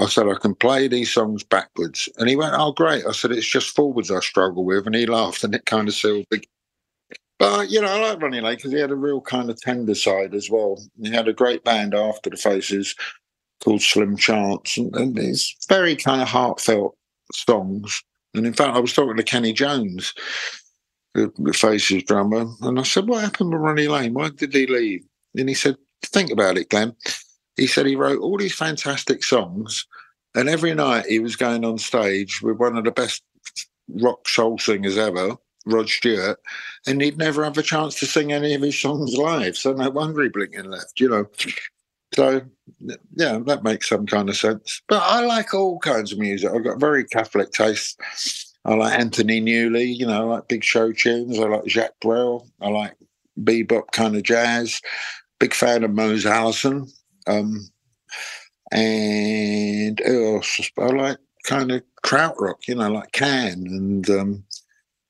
I 0.00 0.06
said, 0.06 0.28
I 0.28 0.34
can 0.34 0.54
play 0.54 0.88
these 0.88 1.12
songs 1.12 1.44
backwards. 1.44 2.08
And 2.16 2.28
he 2.28 2.34
went, 2.34 2.54
Oh, 2.56 2.72
great. 2.72 3.04
I 3.06 3.12
said, 3.12 3.32
It's 3.32 3.46
just 3.46 3.76
forwards 3.76 4.10
I 4.10 4.20
struggle 4.20 4.64
with. 4.64 4.86
And 4.86 4.94
he 4.94 5.04
laughed 5.04 5.44
and 5.44 5.54
it 5.54 5.66
kind 5.66 5.88
of 5.88 5.94
sealed 5.94 6.24
the. 6.30 6.42
But, 7.38 7.70
you 7.70 7.80
know, 7.80 7.88
I 7.88 8.00
like 8.00 8.20
Ronnie 8.20 8.40
Lane 8.40 8.56
because 8.56 8.72
he 8.72 8.78
had 8.78 8.90
a 8.90 8.96
real 8.96 9.20
kind 9.20 9.50
of 9.50 9.60
tender 9.60 9.94
side 9.94 10.34
as 10.34 10.50
well. 10.50 10.78
He 11.02 11.10
had 11.10 11.28
a 11.28 11.32
great 11.32 11.64
band 11.64 11.94
after 11.94 12.28
the 12.30 12.36
Faces 12.36 12.94
called 13.62 13.82
Slim 13.82 14.16
Chance. 14.16 14.76
And, 14.76 14.94
and 14.94 15.38
very 15.68 15.96
kind 15.96 16.22
of 16.22 16.28
heartfelt 16.28 16.96
songs. 17.32 18.02
And 18.34 18.46
in 18.46 18.52
fact, 18.52 18.76
I 18.76 18.80
was 18.80 18.92
talking 18.92 19.16
to 19.16 19.22
Kenny 19.22 19.52
Jones, 19.52 20.14
the, 21.14 21.52
Faces 21.52 22.04
drummer, 22.04 22.46
and 22.62 22.78
I 22.78 22.82
said, 22.82 23.08
What 23.08 23.24
happened 23.24 23.52
to 23.52 23.58
Ronnie 23.58 23.88
Lane? 23.88 24.14
Why 24.14 24.30
did 24.30 24.54
he 24.54 24.66
leave? 24.66 25.04
And 25.36 25.48
he 25.48 25.54
said, 25.54 25.76
Think 26.02 26.30
about 26.30 26.56
it, 26.58 26.70
Glen 26.70 26.94
he 27.60 27.66
said 27.66 27.86
he 27.86 27.94
wrote 27.94 28.20
all 28.20 28.38
these 28.38 28.54
fantastic 28.54 29.22
songs, 29.22 29.86
and 30.34 30.48
every 30.48 30.74
night 30.74 31.04
he 31.06 31.18
was 31.18 31.36
going 31.36 31.64
on 31.64 31.76
stage 31.76 32.40
with 32.42 32.56
one 32.56 32.76
of 32.76 32.84
the 32.84 32.90
best 32.90 33.22
rock 33.88 34.26
soul 34.26 34.58
singers 34.58 34.96
ever, 34.96 35.36
Rod 35.66 35.88
Stewart, 35.88 36.40
and 36.86 37.02
he'd 37.02 37.18
never 37.18 37.44
have 37.44 37.58
a 37.58 37.62
chance 37.62 37.98
to 38.00 38.06
sing 38.06 38.32
any 38.32 38.54
of 38.54 38.62
his 38.62 38.80
songs 38.80 39.14
live. 39.14 39.58
So 39.58 39.74
no 39.74 39.90
wonder 39.90 40.22
he 40.22 40.30
blinked 40.30 40.56
and 40.56 40.70
left, 40.70 40.98
you 40.98 41.10
know. 41.10 41.26
So 42.14 42.40
yeah, 43.14 43.38
that 43.44 43.62
makes 43.62 43.88
some 43.88 44.06
kind 44.06 44.28
of 44.30 44.36
sense. 44.36 44.80
But 44.88 45.02
I 45.02 45.20
like 45.20 45.52
all 45.52 45.78
kinds 45.80 46.12
of 46.12 46.18
music. 46.18 46.50
I've 46.50 46.64
got 46.64 46.80
very 46.80 47.04
Catholic 47.04 47.52
taste. 47.52 48.00
I 48.64 48.74
like 48.74 48.98
Anthony 48.98 49.40
Newley, 49.40 49.96
you 49.96 50.06
know, 50.06 50.22
I 50.22 50.36
like 50.36 50.48
big 50.48 50.62
show 50.62 50.92
tunes. 50.92 51.38
I 51.38 51.44
like 51.44 51.66
Jacques 51.66 51.98
Brel. 52.00 52.46
I 52.60 52.68
like 52.68 52.94
bebop 53.42 53.90
kind 53.92 54.16
of 54.16 54.22
jazz. 54.22 54.80
Big 55.38 55.54
fan 55.54 55.82
of 55.82 55.92
Mose 55.92 56.26
Allison. 56.26 56.86
Um, 57.26 57.66
and 58.70 60.00
else? 60.02 60.70
I 60.78 60.86
like 60.86 61.18
kind 61.44 61.72
of 61.72 61.82
krautrock, 62.04 62.68
you 62.68 62.74
know, 62.74 62.90
like 62.90 63.12
Can 63.12 63.66
and 63.66 64.10
um, 64.10 64.44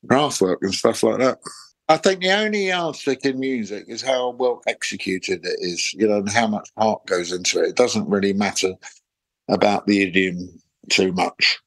Kraftwerk 0.07 0.59
and 0.63 0.75
stuff 0.75 1.03
like 1.03 1.19
that. 1.19 1.39
I 1.89 1.97
think 1.97 2.21
the 2.21 2.31
only 2.31 2.69
yardstick 2.69 3.25
in 3.25 3.41
music 3.41 3.87
is 3.89 4.01
how 4.01 4.31
well 4.31 4.63
executed 4.69 5.45
it 5.45 5.59
is, 5.59 5.93
you 5.95 6.07
know, 6.07 6.19
and 6.19 6.29
how 6.29 6.47
much 6.47 6.71
heart 6.79 7.05
goes 7.07 7.33
into 7.33 7.61
it. 7.61 7.71
It 7.71 7.77
doesn't 7.77 8.09
really 8.09 8.33
matter 8.33 8.75
about 9.49 9.89
the 9.89 10.03
idiom 10.03 10.49
too 10.89 11.13
much. 11.13 11.59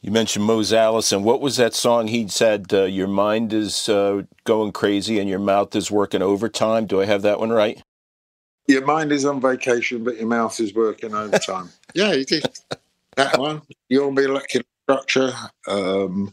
You 0.00 0.12
mentioned 0.12 0.44
Mose 0.44 0.72
Allison. 0.72 1.24
What 1.24 1.40
was 1.40 1.56
that 1.56 1.74
song 1.74 2.06
he 2.06 2.28
said? 2.28 2.72
Uh, 2.72 2.84
your 2.84 3.08
mind 3.08 3.52
is 3.52 3.88
uh, 3.88 4.22
going 4.44 4.70
crazy 4.72 5.18
and 5.18 5.28
your 5.28 5.40
mouth 5.40 5.74
is 5.74 5.90
working 5.90 6.22
overtime. 6.22 6.86
Do 6.86 7.00
I 7.00 7.04
have 7.04 7.22
that 7.22 7.40
one 7.40 7.50
right? 7.50 7.82
Your 8.68 8.84
mind 8.84 9.10
is 9.10 9.24
on 9.24 9.40
vacation, 9.40 10.04
but 10.04 10.16
your 10.16 10.28
mouth 10.28 10.58
is 10.60 10.72
working 10.74 11.14
overtime. 11.14 11.70
yeah, 11.94 12.12
you 12.12 12.24
did 12.24 12.44
that 13.16 13.38
one. 13.38 13.62
You'll 13.88 14.12
be 14.12 14.26
looking 14.26 14.62
structure. 14.84 15.32
Um, 15.66 16.32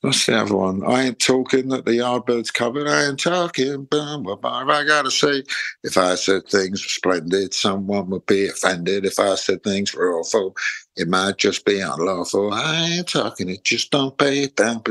What's 0.00 0.26
the 0.26 0.40
other 0.40 0.54
one? 0.54 0.84
I 0.86 1.06
ain't 1.06 1.18
talking 1.18 1.70
that 1.70 1.84
the 1.84 1.90
Yardbirds 1.90 2.54
covered. 2.54 2.86
I 2.86 3.06
ain't 3.06 3.18
talking. 3.18 3.84
Bum. 3.86 4.28
I 4.44 4.84
gotta 4.84 5.10
say, 5.10 5.42
if 5.82 5.98
I 5.98 6.14
said 6.14 6.46
things 6.46 6.84
were 6.84 6.88
splendid, 6.88 7.52
someone 7.52 8.08
would 8.10 8.24
be 8.26 8.46
offended. 8.46 9.04
If 9.04 9.18
I 9.18 9.34
said 9.34 9.64
things 9.64 9.92
were 9.92 10.14
awful, 10.14 10.56
it 10.98 11.08
might 11.08 11.38
just 11.38 11.64
be 11.64 11.80
unlawful. 11.80 12.52
I 12.52 12.86
ain't 12.86 13.08
talking. 13.08 13.48
It 13.48 13.64
just 13.64 13.90
don't 13.90 14.16
pay. 14.18 14.48
Bum, 14.48 14.82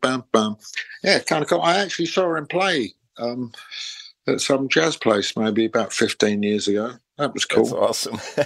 bum, 0.00 0.24
bum. 0.32 0.56
Yeah, 1.02 1.18
kind 1.20 1.42
of 1.42 1.48
cool. 1.48 1.62
I 1.62 1.78
actually 1.78 2.06
saw 2.06 2.34
him 2.36 2.46
play 2.46 2.94
um, 3.18 3.52
at 4.26 4.40
some 4.40 4.68
jazz 4.68 4.96
place 4.96 5.36
maybe 5.36 5.64
about 5.64 5.92
15 5.92 6.42
years 6.42 6.68
ago. 6.68 6.92
That 7.18 7.34
was 7.34 7.44
cool. 7.44 7.64
That's 7.64 8.06
awesome. 8.06 8.20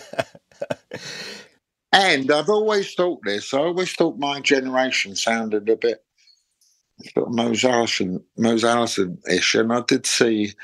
And 1.94 2.33
I've 2.33 2.48
always 2.48 2.92
thought 2.92 3.20
this. 3.22 3.54
I 3.54 3.59
always 3.59 3.92
thought 3.92 4.18
my 4.18 4.40
generation 4.40 5.14
sounded 5.14 5.68
a 5.68 5.76
bit 5.76 6.04
sort 7.14 7.28
of 7.28 7.35
Mose 7.35 7.64
Allison-ish, 8.64 9.54
and 9.54 9.72
I 9.72 9.80
did 9.87 10.04
see 10.04 10.54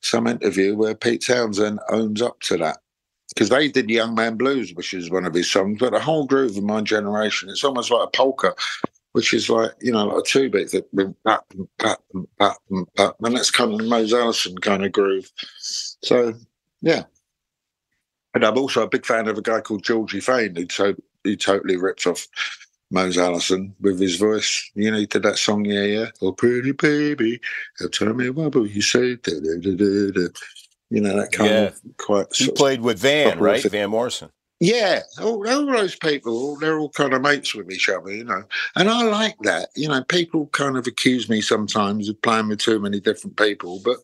some 0.00 0.26
interview 0.26 0.74
where 0.74 0.96
Pete 0.96 1.24
Townshend 1.24 1.78
owns 1.88 2.20
up 2.20 2.40
to 2.40 2.56
that 2.56 2.78
because 3.34 3.50
they 3.50 3.68
did 3.68 3.90
Young 3.90 4.14
Man 4.14 4.36
Blues, 4.36 4.74
which 4.74 4.94
is 4.94 5.10
one 5.10 5.26
of 5.26 5.34
his 5.34 5.50
songs. 5.50 5.78
But 5.80 5.92
the 5.92 6.00
whole 6.00 6.26
groove 6.26 6.56
of 6.56 6.64
my 6.64 6.82
generation, 6.82 7.50
it's 7.50 7.64
almost 7.64 7.90
like 7.90 8.06
a 8.08 8.10
polka, 8.10 8.54
which 9.12 9.34
is 9.34 9.50
like 9.50 9.72
you 9.80 9.92
know 9.92 10.06
like 10.06 10.18
a 10.24 10.28
two 10.28 10.50
beat 10.50 10.72
that 10.72 11.46
and 13.20 13.36
that's 13.36 13.50
kind 13.50 13.80
of 13.80 13.86
Mose 13.88 14.14
Allison 14.14 14.58
kind 14.58 14.84
of 14.84 14.92
groove. 14.92 15.30
So 16.02 16.34
yeah, 16.82 17.04
and 18.34 18.44
I'm 18.44 18.58
also 18.58 18.84
a 18.84 18.88
big 18.90 19.06
fan 19.06 19.28
of 19.28 19.38
a 19.38 19.42
guy 19.42 19.60
called 19.60 19.84
Georgie 19.84 20.20
Fame, 20.20 20.56
who, 20.56 20.66
to- 20.66 21.02
who 21.24 21.36
totally 21.36 21.76
ripped 21.76 22.06
off 22.06 22.26
Mose 22.90 23.18
Allison 23.18 23.74
with 23.80 24.00
his 24.00 24.16
voice. 24.16 24.70
You 24.74 24.90
know, 24.92 24.98
he 24.98 25.06
did 25.06 25.24
that 25.24 25.38
song, 25.38 25.64
Yeah, 25.66 25.84
Yeah. 25.84 26.06
Oh, 26.22 26.32
pretty 26.32 26.72
baby, 26.72 27.40
tell 27.92 28.14
me 28.14 28.30
what 28.30 28.54
you 28.70 28.82
say. 28.82 29.16
Da, 29.16 29.32
da, 29.40 29.60
da, 30.12 30.28
you 30.92 31.00
know, 31.00 31.16
that 31.16 31.32
kind 31.32 31.50
yeah. 31.50 31.60
of 31.62 31.80
quite. 31.96 32.26
He 32.34 32.50
played 32.50 32.82
with 32.82 32.98
Van, 32.98 33.38
right? 33.38 33.62
Van 33.62 33.90
Morrison. 33.90 34.30
Yeah, 34.60 35.00
all, 35.20 35.48
all 35.48 35.66
those 35.66 35.96
people, 35.96 36.56
they're 36.56 36.78
all 36.78 36.90
kind 36.90 37.14
of 37.14 37.22
mates 37.22 37.54
with 37.54 37.70
each 37.72 37.88
other, 37.88 38.10
you 38.12 38.22
know. 38.22 38.44
And 38.76 38.88
I 38.88 39.02
like 39.02 39.36
that. 39.42 39.70
You 39.74 39.88
know, 39.88 40.04
people 40.04 40.46
kind 40.52 40.76
of 40.76 40.86
accuse 40.86 41.28
me 41.28 41.40
sometimes 41.40 42.08
of 42.08 42.20
playing 42.22 42.48
with 42.48 42.60
too 42.60 42.78
many 42.78 43.00
different 43.00 43.36
people, 43.36 43.80
but 43.84 43.96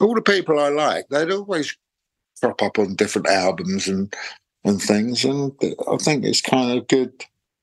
all 0.00 0.14
the 0.14 0.22
people 0.22 0.58
I 0.58 0.70
like, 0.70 1.08
they'd 1.10 1.30
always 1.30 1.76
crop 2.40 2.62
up 2.62 2.78
on 2.78 2.96
different 2.96 3.28
albums 3.28 3.86
and 3.86 4.12
and 4.64 4.80
things. 4.80 5.24
And 5.24 5.52
I 5.62 5.96
think 5.98 6.24
it's 6.24 6.40
kind 6.40 6.76
of 6.76 6.88
good, 6.88 7.12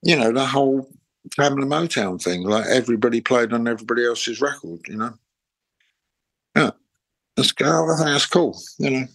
you 0.04 0.16
know, 0.16 0.32
the 0.32 0.46
whole 0.46 0.88
family 1.36 1.66
Motown 1.68 2.22
thing. 2.22 2.44
Like 2.44 2.68
everybody 2.68 3.22
played 3.22 3.54
on 3.54 3.68
everybody 3.68 4.06
else's 4.06 4.40
record, 4.40 4.82
you 4.88 4.98
know. 4.98 5.14
Yeah, 6.56 6.72
that's 7.38 7.54
I 7.60 7.96
think 7.98 8.10
that's 8.10 8.26
cool, 8.26 8.60
you 8.78 8.90
know. 8.90 9.08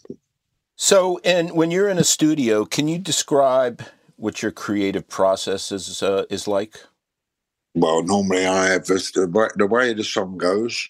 So, 0.76 1.20
and 1.22 1.52
when 1.52 1.70
you're 1.70 1.88
in 1.88 1.98
a 1.98 2.04
studio, 2.04 2.64
can 2.64 2.88
you 2.88 2.98
describe 2.98 3.82
what 4.16 4.42
your 4.42 4.50
creative 4.50 5.06
process 5.08 5.70
is 5.70 6.02
uh, 6.02 6.24
is 6.30 6.48
like? 6.48 6.80
Well, 7.74 8.02
normally 8.02 8.46
I 8.46 8.68
have 8.68 8.86
this, 8.86 9.12
the, 9.12 9.28
way, 9.28 9.48
the 9.56 9.66
way 9.66 9.92
the 9.92 10.04
song 10.04 10.38
goes 10.38 10.88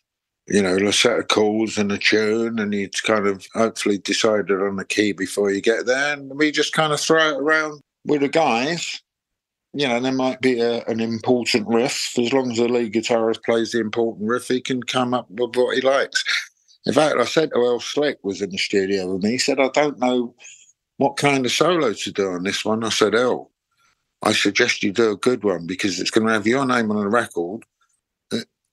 you 0.48 0.62
know, 0.62 0.76
a 0.76 0.92
set 0.92 1.18
of 1.18 1.28
chords 1.28 1.78
and 1.78 1.92
a 1.92 1.98
tune, 1.98 2.58
and 2.58 2.74
you 2.74 2.88
kind 3.04 3.26
of 3.26 3.46
hopefully 3.54 3.98
decided 3.98 4.60
on 4.60 4.76
the 4.76 4.84
key 4.84 5.12
before 5.12 5.50
you 5.50 5.60
get 5.60 5.86
there. 5.86 6.14
And 6.14 6.30
we 6.36 6.50
just 6.50 6.72
kind 6.72 6.92
of 6.92 7.00
throw 7.00 7.30
it 7.30 7.40
around 7.40 7.80
with 8.04 8.22
the 8.22 8.28
guys. 8.28 9.00
You 9.72 9.88
know, 9.88 10.00
there 10.00 10.12
might 10.12 10.40
be 10.40 10.60
a, 10.60 10.84
an 10.84 11.00
important 11.00 11.66
riff. 11.68 12.18
As 12.18 12.32
long 12.32 12.50
as 12.50 12.58
the 12.58 12.68
lead 12.68 12.92
guitarist 12.92 13.44
plays 13.44 13.72
the 13.72 13.80
important 13.80 14.28
riff, 14.28 14.48
he 14.48 14.60
can 14.60 14.82
come 14.82 15.14
up 15.14 15.30
with 15.30 15.56
what 15.56 15.74
he 15.76 15.80
likes. 15.80 16.24
In 16.86 16.92
fact, 16.92 17.16
I 17.18 17.24
said 17.24 17.50
to 17.50 17.56
Earl 17.56 17.80
Slick 17.80 18.18
was 18.22 18.42
in 18.42 18.50
the 18.50 18.58
studio 18.58 19.12
with 19.12 19.22
me. 19.22 19.32
He 19.32 19.38
said, 19.38 19.60
"I 19.60 19.68
don't 19.68 19.98
know 19.98 20.34
what 20.96 21.16
kind 21.16 21.46
of 21.46 21.52
solo 21.52 21.92
to 21.92 22.12
do 22.12 22.30
on 22.30 22.42
this 22.42 22.64
one." 22.64 22.84
I 22.84 22.88
said, 22.88 23.14
"El, 23.14 23.50
I 24.22 24.32
suggest 24.32 24.82
you 24.82 24.92
do 24.92 25.12
a 25.12 25.16
good 25.16 25.44
one 25.44 25.66
because 25.66 26.00
it's 26.00 26.10
going 26.10 26.26
to 26.26 26.32
have 26.32 26.46
your 26.46 26.66
name 26.66 26.90
on 26.90 27.00
the 27.00 27.08
record." 27.08 27.64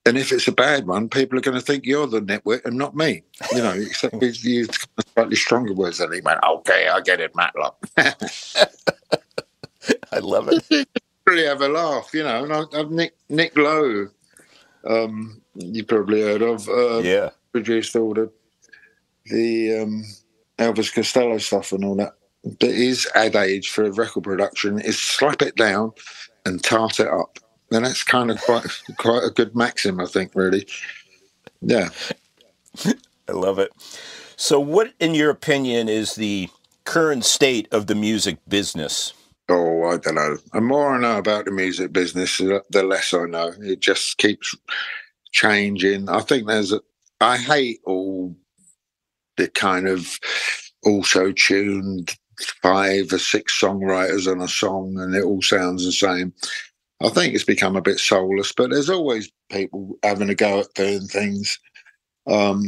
And 0.05 0.17
if 0.17 0.31
it's 0.31 0.47
a 0.47 0.51
bad 0.51 0.87
one, 0.87 1.07
people 1.09 1.37
are 1.37 1.41
going 1.41 1.59
to 1.59 1.63
think 1.63 1.85
you're 1.85 2.07
the 2.07 2.21
network 2.21 2.65
and 2.65 2.77
not 2.77 2.95
me. 2.95 3.21
You 3.51 3.59
know, 3.59 3.73
except 3.73 4.15
we've 4.15 4.43
used 4.43 4.87
slightly 5.13 5.35
stronger 5.35 5.73
words 5.73 5.99
than 5.99 6.11
he 6.11 6.21
went, 6.21 6.39
okay, 6.43 6.87
I 6.87 7.01
get 7.01 7.19
it, 7.19 7.35
Matlock. 7.35 7.77
I 7.97 8.07
love 10.19 10.49
it. 10.49 10.87
really 11.27 11.45
have 11.45 11.61
a 11.61 11.67
laugh, 11.67 12.09
you 12.13 12.23
know. 12.23 12.43
And 12.43 12.53
I, 12.53 12.63
I've 12.73 12.89
Nick, 12.89 13.13
Nick 13.29 13.55
Lowe, 13.55 14.07
um, 14.87 15.41
you 15.53 15.83
probably 15.83 16.21
heard 16.21 16.41
of. 16.41 16.67
Uh, 16.67 16.99
yeah. 16.99 17.29
Produced 17.51 17.95
all 17.95 18.13
the, 18.13 18.31
the 19.25 19.79
um, 19.79 20.03
Elvis 20.57 20.93
Costello 20.93 21.37
stuff 21.39 21.71
and 21.71 21.83
all 21.83 21.95
that. 21.95 22.13
But 22.59 22.69
his 22.69 23.07
adage 23.15 23.69
for 23.69 23.91
record 23.91 24.23
production 24.23 24.79
is 24.79 24.99
slap 24.99 25.41
it 25.41 25.55
down 25.55 25.91
and 26.45 26.63
tart 26.63 26.99
it 26.99 27.07
up 27.07 27.39
and 27.71 27.85
that's 27.85 28.03
kind 28.03 28.31
of 28.31 28.41
quite 28.41 28.65
quite 28.97 29.23
a 29.23 29.29
good 29.29 29.55
maxim, 29.55 29.99
I 29.99 30.05
think. 30.05 30.33
Really, 30.35 30.67
yeah. 31.61 31.89
I 32.85 33.31
love 33.31 33.59
it. 33.59 33.71
So, 34.35 34.59
what, 34.59 34.93
in 34.99 35.13
your 35.13 35.29
opinion, 35.29 35.89
is 35.89 36.15
the 36.15 36.49
current 36.85 37.25
state 37.25 37.67
of 37.71 37.87
the 37.87 37.95
music 37.95 38.37
business? 38.47 39.13
Oh, 39.49 39.85
I 39.85 39.97
don't 39.97 40.15
know. 40.15 40.37
The 40.53 40.61
more 40.61 40.95
I 40.95 40.99
know 40.99 41.17
about 41.17 41.45
the 41.45 41.51
music 41.51 41.91
business, 41.91 42.37
the 42.37 42.83
less 42.83 43.13
I 43.13 43.25
know. 43.25 43.53
It 43.61 43.79
just 43.79 44.17
keeps 44.17 44.55
changing. 45.31 46.09
I 46.09 46.21
think 46.21 46.47
there's 46.47 46.71
a. 46.71 46.81
I 47.21 47.37
hate 47.37 47.79
all 47.85 48.35
the 49.37 49.49
kind 49.49 49.87
of 49.87 50.19
also 50.85 51.31
tuned 51.31 52.15
five 52.61 53.11
or 53.13 53.19
six 53.19 53.59
songwriters 53.59 54.31
on 54.31 54.41
a 54.41 54.47
song, 54.47 54.97
and 54.99 55.15
it 55.15 55.23
all 55.23 55.41
sounds 55.41 55.85
the 55.85 55.91
same. 55.91 56.33
I 57.01 57.09
think 57.09 57.33
it's 57.33 57.43
become 57.45 57.75
a 57.75 57.81
bit 57.81 57.99
soulless, 57.99 58.53
but 58.53 58.71
there's 58.71 58.89
always 58.89 59.31
people 59.51 59.97
having 60.03 60.29
a 60.29 60.35
go 60.35 60.61
at 60.61 60.73
doing 60.75 61.07
things. 61.07 61.59
Um, 62.27 62.63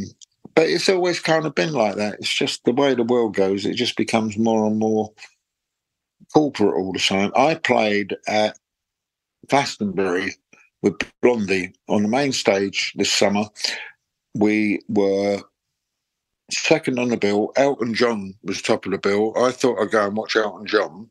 but 0.54 0.68
it's 0.68 0.88
always 0.88 1.20
kind 1.20 1.46
of 1.46 1.54
been 1.54 1.72
like 1.72 1.96
that. 1.96 2.14
It's 2.20 2.32
just 2.32 2.64
the 2.64 2.72
way 2.72 2.94
the 2.94 3.04
world 3.04 3.34
goes. 3.36 3.66
It 3.66 3.74
just 3.74 3.96
becomes 3.96 4.38
more 4.38 4.66
and 4.66 4.78
more 4.78 5.12
corporate 6.34 6.76
all 6.76 6.92
the 6.92 6.98
time. 6.98 7.32
I 7.36 7.54
played 7.56 8.16
at 8.28 8.58
Glastonbury 9.48 10.34
with 10.82 10.94
Blondie 11.22 11.74
on 11.88 12.02
the 12.02 12.08
main 12.08 12.32
stage 12.32 12.92
this 12.96 13.12
summer. 13.12 13.44
We 14.34 14.80
were 14.88 15.42
second 16.50 16.98
on 16.98 17.08
the 17.08 17.16
bill. 17.16 17.52
Elton 17.56 17.94
John 17.94 18.34
was 18.44 18.62
top 18.62 18.86
of 18.86 18.92
the 18.92 18.98
bill. 18.98 19.32
I 19.36 19.50
thought 19.50 19.80
I'd 19.80 19.90
go 19.90 20.06
and 20.06 20.16
watch 20.16 20.36
Elton 20.36 20.66
John 20.66 21.08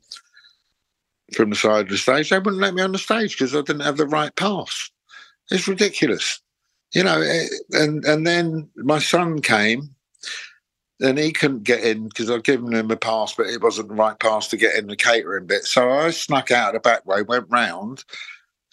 from 1.34 1.50
the 1.50 1.56
side 1.56 1.86
of 1.86 1.90
the 1.90 1.98
stage. 1.98 2.30
They 2.30 2.40
wouldn't 2.40 2.62
let 2.62 2.74
me 2.74 2.82
on 2.82 2.92
the 2.92 2.98
stage 2.98 3.38
because 3.38 3.56
I 3.56 3.62
didn't 3.62 3.82
have 3.82 3.98
the 3.98 4.08
right 4.08 4.36
pass. 4.36 4.90
It's 5.50 5.68
ridiculous, 5.68 6.42
you 6.94 7.04
know. 7.04 7.22
And 7.72 8.06
and 8.06 8.26
then 8.26 8.70
my 8.76 9.00
son 9.00 9.42
came, 9.42 9.94
and 11.02 11.18
he 11.18 11.32
couldn't 11.32 11.64
get 11.64 11.84
in 11.84 12.08
because 12.08 12.30
I'd 12.30 12.44
given 12.44 12.74
him 12.74 12.92
a 12.92 12.98
pass, 12.98 13.34
but 13.36 13.48
it 13.48 13.62
wasn't 13.62 13.90
the 13.90 13.96
right 13.96 14.18
pass 14.20 14.48
to 14.50 14.58
get 14.58 14.76
in 14.76 14.88
the 14.88 14.96
catering 14.96 15.48
bit. 15.48 15.64
So 15.64 15.90
I 15.90 16.12
snuck 16.12 16.52
out 16.52 16.74
the 16.74 16.80
back 16.80 17.06
way, 17.06 17.24
went 17.24 17.48
round, 17.50 18.04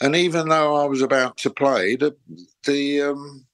and 0.01 0.15
even 0.15 0.49
though 0.49 0.77
I 0.77 0.85
was 0.85 1.03
about 1.03 1.39
to 1.39 1.51
play, 1.51 1.97
the 1.97 2.17
the 2.65 3.03
um, 3.03 3.47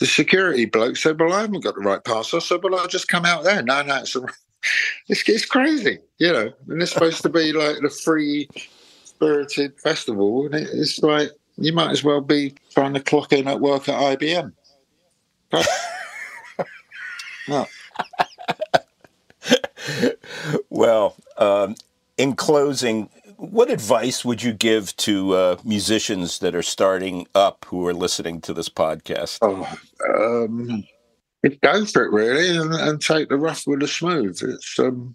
the 0.00 0.06
security 0.06 0.64
bloke 0.64 0.96
said, 0.96 1.20
"Well, 1.20 1.32
I 1.32 1.42
haven't 1.42 1.62
got 1.62 1.76
the 1.76 1.82
right 1.82 2.02
pass." 2.02 2.34
I 2.34 2.40
said, 2.40 2.62
"Well, 2.62 2.74
I'll 2.74 2.88
just 2.88 3.08
come 3.08 3.26
out 3.26 3.44
there." 3.44 3.62
No, 3.62 3.82
no, 3.82 3.98
it's 3.98 4.16
a 4.16 4.22
it's, 5.08 5.28
it's 5.28 5.44
crazy, 5.44 5.98
you 6.18 6.32
know. 6.32 6.50
And 6.68 6.82
it's 6.82 6.92
supposed 6.92 7.22
to 7.22 7.28
be 7.28 7.52
like 7.52 7.76
the 7.80 7.90
free 7.90 8.48
spirited 9.04 9.78
festival, 9.78 10.46
and 10.46 10.54
it's 10.54 10.98
like 11.00 11.30
you 11.58 11.72
might 11.74 11.90
as 11.90 12.02
well 12.02 12.22
be 12.22 12.54
trying 12.70 12.94
to 12.94 13.00
clock 13.00 13.32
in 13.32 13.46
at 13.46 13.60
work 13.60 13.88
at 13.88 14.18
IBM. 14.18 14.52
no. 17.48 17.66
well, 20.70 21.16
um, 21.36 21.74
in 22.16 22.34
closing, 22.34 23.10
what 23.40 23.70
advice 23.70 24.24
would 24.24 24.42
you 24.42 24.52
give 24.52 24.94
to 24.96 25.32
uh, 25.32 25.56
musicians 25.64 26.40
that 26.40 26.54
are 26.54 26.62
starting 26.62 27.26
up 27.34 27.64
who 27.68 27.86
are 27.86 27.94
listening 27.94 28.40
to 28.42 28.52
this 28.52 28.68
podcast? 28.68 29.38
Oh, 29.40 29.66
um, 30.14 30.84
go 31.62 31.84
for 31.86 32.04
it 32.04 32.12
really 32.12 32.54
and, 32.54 32.74
and, 32.74 33.00
take 33.00 33.30
the 33.30 33.38
rough 33.38 33.66
with 33.66 33.80
the 33.80 33.88
smooth. 33.88 34.38
It's 34.42 34.78
um, 34.78 35.14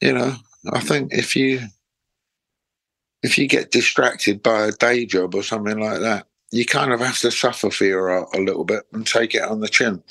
you 0.00 0.12
know, 0.12 0.34
I 0.72 0.80
think 0.80 1.12
if 1.12 1.36
you 1.36 1.60
if 3.22 3.38
you 3.38 3.46
get 3.46 3.70
distracted 3.70 4.42
by 4.42 4.66
a 4.66 4.72
day 4.72 5.06
job 5.06 5.34
or 5.34 5.44
something 5.44 5.78
like 5.78 6.00
that, 6.00 6.26
you 6.50 6.66
kind 6.66 6.92
of 6.92 7.00
have 7.00 7.18
to 7.20 7.30
suffer 7.30 7.70
for 7.70 7.84
your 7.84 8.10
art 8.10 8.28
a 8.34 8.40
little 8.40 8.64
bit 8.64 8.82
and 8.92 9.06
take 9.06 9.34
it 9.34 9.42
on 9.42 9.60
the 9.60 9.68
chin 9.68 10.02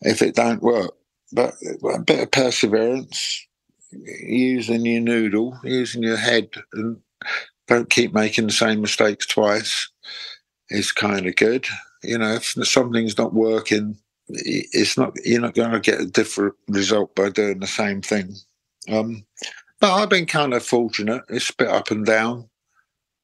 if 0.00 0.20
it 0.20 0.34
don't 0.34 0.62
work. 0.62 0.92
But 1.32 1.54
a 1.94 2.00
bit 2.00 2.22
of 2.22 2.30
perseverance, 2.30 3.45
using 3.90 4.84
your 4.84 5.00
noodle, 5.00 5.58
using 5.64 6.02
your 6.02 6.16
head, 6.16 6.50
and 6.72 6.98
don't 7.68 7.90
keep 7.90 8.12
making 8.14 8.46
the 8.46 8.52
same 8.52 8.80
mistakes 8.80 9.26
twice 9.26 9.88
is 10.70 10.92
kind 10.92 11.26
of 11.26 11.36
good. 11.36 11.66
You 12.02 12.18
know, 12.18 12.34
if 12.34 12.44
something's 12.44 13.18
not 13.18 13.34
working, 13.34 13.98
it's 14.28 14.96
not 14.96 15.14
you're 15.24 15.40
not 15.40 15.54
going 15.54 15.70
to 15.70 15.80
get 15.80 16.00
a 16.00 16.06
different 16.06 16.54
result 16.68 17.14
by 17.14 17.30
doing 17.30 17.60
the 17.60 17.66
same 17.66 18.02
thing. 18.02 18.34
Um, 18.88 19.24
but 19.80 19.92
I've 19.92 20.08
been 20.08 20.26
kind 20.26 20.54
of 20.54 20.64
fortunate. 20.64 21.22
It's 21.28 21.50
a 21.50 21.56
bit 21.56 21.68
up 21.68 21.90
and 21.90 22.04
down, 22.06 22.48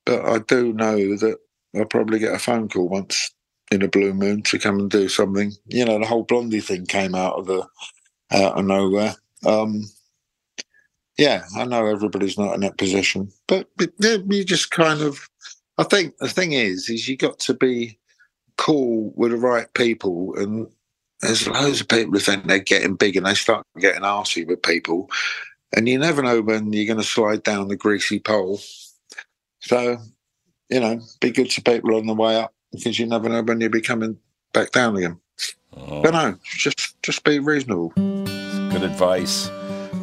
but 0.04 0.24
I 0.24 0.38
do 0.38 0.72
know 0.72 1.16
that 1.16 1.38
I'll 1.76 1.84
probably 1.86 2.18
get 2.18 2.34
a 2.34 2.38
phone 2.38 2.68
call 2.68 2.88
once 2.88 3.32
in 3.70 3.82
a 3.82 3.88
blue 3.88 4.12
moon 4.12 4.42
to 4.42 4.58
come 4.58 4.78
and 4.78 4.90
do 4.90 5.08
something. 5.08 5.52
You 5.66 5.84
know, 5.84 5.98
the 5.98 6.06
whole 6.06 6.24
Blondie 6.24 6.60
thing 6.60 6.86
came 6.86 7.14
out 7.14 7.38
of 7.38 7.46
the 7.46 7.66
out 8.32 8.58
of 8.58 8.64
nowhere. 8.64 9.14
Um, 9.46 9.84
yeah, 11.22 11.44
I 11.56 11.64
know 11.64 11.86
everybody's 11.86 12.36
not 12.36 12.54
in 12.54 12.62
that 12.62 12.78
position, 12.78 13.30
but, 13.46 13.68
but 13.76 13.90
you 14.00 14.42
just 14.42 14.72
kind 14.72 15.00
of. 15.00 15.28
I 15.78 15.84
think 15.84 16.16
the 16.18 16.28
thing 16.28 16.52
is, 16.52 16.90
is 16.90 17.08
you 17.08 17.16
got 17.16 17.38
to 17.40 17.54
be 17.54 17.96
cool 18.58 19.12
with 19.14 19.30
the 19.30 19.36
right 19.36 19.72
people, 19.74 20.34
and 20.36 20.66
there's 21.20 21.46
loads 21.46 21.80
of 21.80 21.86
people 21.86 22.12
who 22.12 22.18
think 22.18 22.46
they're 22.46 22.58
getting 22.58 22.96
big 22.96 23.16
and 23.16 23.24
they 23.24 23.34
start 23.34 23.64
getting 23.78 24.02
arsy 24.02 24.44
with 24.44 24.62
people, 24.62 25.08
and 25.76 25.88
you 25.88 25.96
never 25.96 26.22
know 26.22 26.42
when 26.42 26.72
you're 26.72 26.92
going 26.92 27.00
to 27.00 27.04
slide 27.04 27.44
down 27.44 27.68
the 27.68 27.76
greasy 27.76 28.18
pole. 28.18 28.60
So, 29.60 29.98
you 30.70 30.80
know, 30.80 31.00
be 31.20 31.30
good 31.30 31.50
to 31.50 31.62
people 31.62 31.94
on 31.94 32.06
the 32.06 32.14
way 32.14 32.34
up 32.36 32.52
because 32.72 32.98
you 32.98 33.06
never 33.06 33.28
know 33.28 33.42
when 33.42 33.60
you'll 33.60 33.70
be 33.70 33.80
coming 33.80 34.18
back 34.52 34.72
down 34.72 34.96
again. 34.96 35.20
Oh. 35.76 36.02
But 36.02 36.14
no, 36.14 36.36
just 36.42 37.00
just 37.04 37.22
be 37.22 37.38
reasonable. 37.38 37.90
Good 37.94 38.82
advice. 38.82 39.48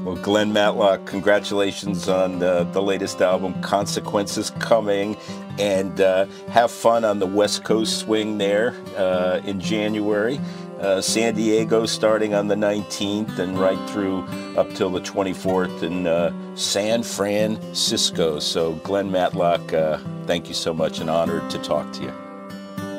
Well, 0.09 0.17
Glen 0.23 0.51
Matlock, 0.51 1.05
congratulations 1.05 2.09
on 2.09 2.41
uh, 2.41 2.63
the 2.63 2.81
latest 2.81 3.21
album, 3.21 3.61
Consequences 3.61 4.49
Coming, 4.57 5.15
and 5.59 6.01
uh, 6.01 6.25
have 6.49 6.71
fun 6.71 7.05
on 7.05 7.19
the 7.19 7.27
West 7.27 7.63
Coast 7.63 7.99
swing 7.99 8.39
there 8.39 8.73
uh, 8.97 9.39
in 9.45 9.59
January. 9.59 10.39
Uh, 10.79 10.99
San 10.99 11.35
Diego 11.35 11.85
starting 11.85 12.33
on 12.33 12.47
the 12.47 12.55
19th 12.55 13.37
and 13.37 13.59
right 13.59 13.77
through 13.91 14.23
up 14.57 14.73
till 14.73 14.89
the 14.89 14.99
24th 14.99 15.83
in 15.83 16.07
uh, 16.07 16.33
San 16.55 17.03
Francisco. 17.03 18.39
So, 18.39 18.73
Glen 18.77 19.11
Matlock, 19.11 19.71
uh, 19.73 19.99
thank 20.25 20.47
you 20.47 20.55
so 20.55 20.73
much 20.73 21.01
and 21.01 21.09
honored 21.11 21.51
to 21.51 21.59
talk 21.59 21.93
to 21.93 22.01
you. 22.01 22.13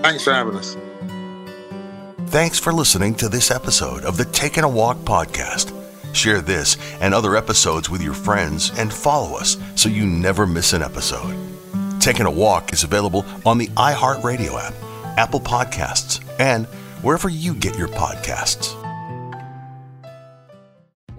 Thanks 0.02 0.22
for 0.22 0.32
having 0.32 0.54
us. 0.54 0.76
Thanks 2.26 2.60
for 2.60 2.72
listening 2.72 3.16
to 3.16 3.28
this 3.28 3.50
episode 3.50 4.04
of 4.04 4.16
the 4.16 4.26
Taking 4.26 4.62
a 4.62 4.68
Walk 4.68 4.98
podcast. 4.98 5.76
Share 6.12 6.40
this 6.40 6.76
and 7.00 7.14
other 7.14 7.36
episodes 7.36 7.90
with 7.90 8.02
your 8.02 8.14
friends 8.14 8.70
and 8.78 8.92
follow 8.92 9.36
us 9.36 9.56
so 9.74 9.88
you 9.88 10.06
never 10.06 10.46
miss 10.46 10.72
an 10.72 10.82
episode. 10.82 11.36
Taking 12.00 12.26
a 12.26 12.30
Walk 12.30 12.72
is 12.72 12.82
available 12.82 13.24
on 13.44 13.58
the 13.58 13.68
iHeartRadio 13.68 14.60
app, 14.60 14.74
Apple 15.18 15.40
Podcasts, 15.40 16.24
and 16.38 16.66
wherever 17.02 17.28
you 17.28 17.54
get 17.54 17.76
your 17.76 17.88
podcasts. 17.88 18.79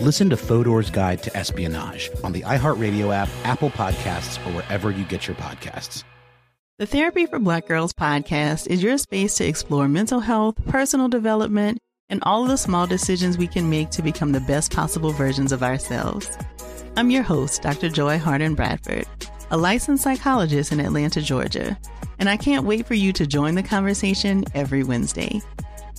Listen 0.00 0.30
to 0.30 0.36
Fodor's 0.36 0.88
Guide 0.88 1.22
to 1.24 1.36
Espionage 1.36 2.10
on 2.24 2.32
the 2.32 2.40
iHeartRadio 2.40 3.14
app, 3.14 3.28
Apple 3.44 3.68
Podcasts, 3.68 4.38
or 4.46 4.50
wherever 4.52 4.90
you 4.90 5.04
get 5.04 5.26
your 5.26 5.36
podcasts. 5.36 6.04
The 6.78 6.86
Therapy 6.86 7.26
for 7.26 7.38
Black 7.38 7.68
Girls 7.68 7.92
podcast 7.92 8.66
is 8.68 8.82
your 8.82 8.96
space 8.96 9.34
to 9.34 9.44
explore 9.44 9.88
mental 9.88 10.20
health, 10.20 10.54
personal 10.68 11.08
development, 11.08 11.80
and 12.08 12.22
all 12.22 12.44
of 12.44 12.48
the 12.48 12.56
small 12.56 12.86
decisions 12.86 13.36
we 13.36 13.46
can 13.46 13.68
make 13.68 13.90
to 13.90 14.00
become 14.00 14.32
the 14.32 14.40
best 14.40 14.72
possible 14.72 15.10
versions 15.10 15.52
of 15.52 15.62
ourselves. 15.62 16.30
I'm 16.96 17.10
your 17.10 17.22
host, 17.22 17.60
Dr. 17.60 17.90
Joy 17.90 18.18
Harden 18.18 18.54
Bradford, 18.54 19.04
a 19.50 19.58
licensed 19.58 20.02
psychologist 20.02 20.72
in 20.72 20.80
Atlanta, 20.80 21.20
Georgia, 21.20 21.78
and 22.18 22.30
I 22.30 22.38
can't 22.38 22.64
wait 22.64 22.86
for 22.86 22.94
you 22.94 23.12
to 23.12 23.26
join 23.26 23.54
the 23.54 23.62
conversation 23.62 24.44
every 24.54 24.82
Wednesday. 24.82 25.42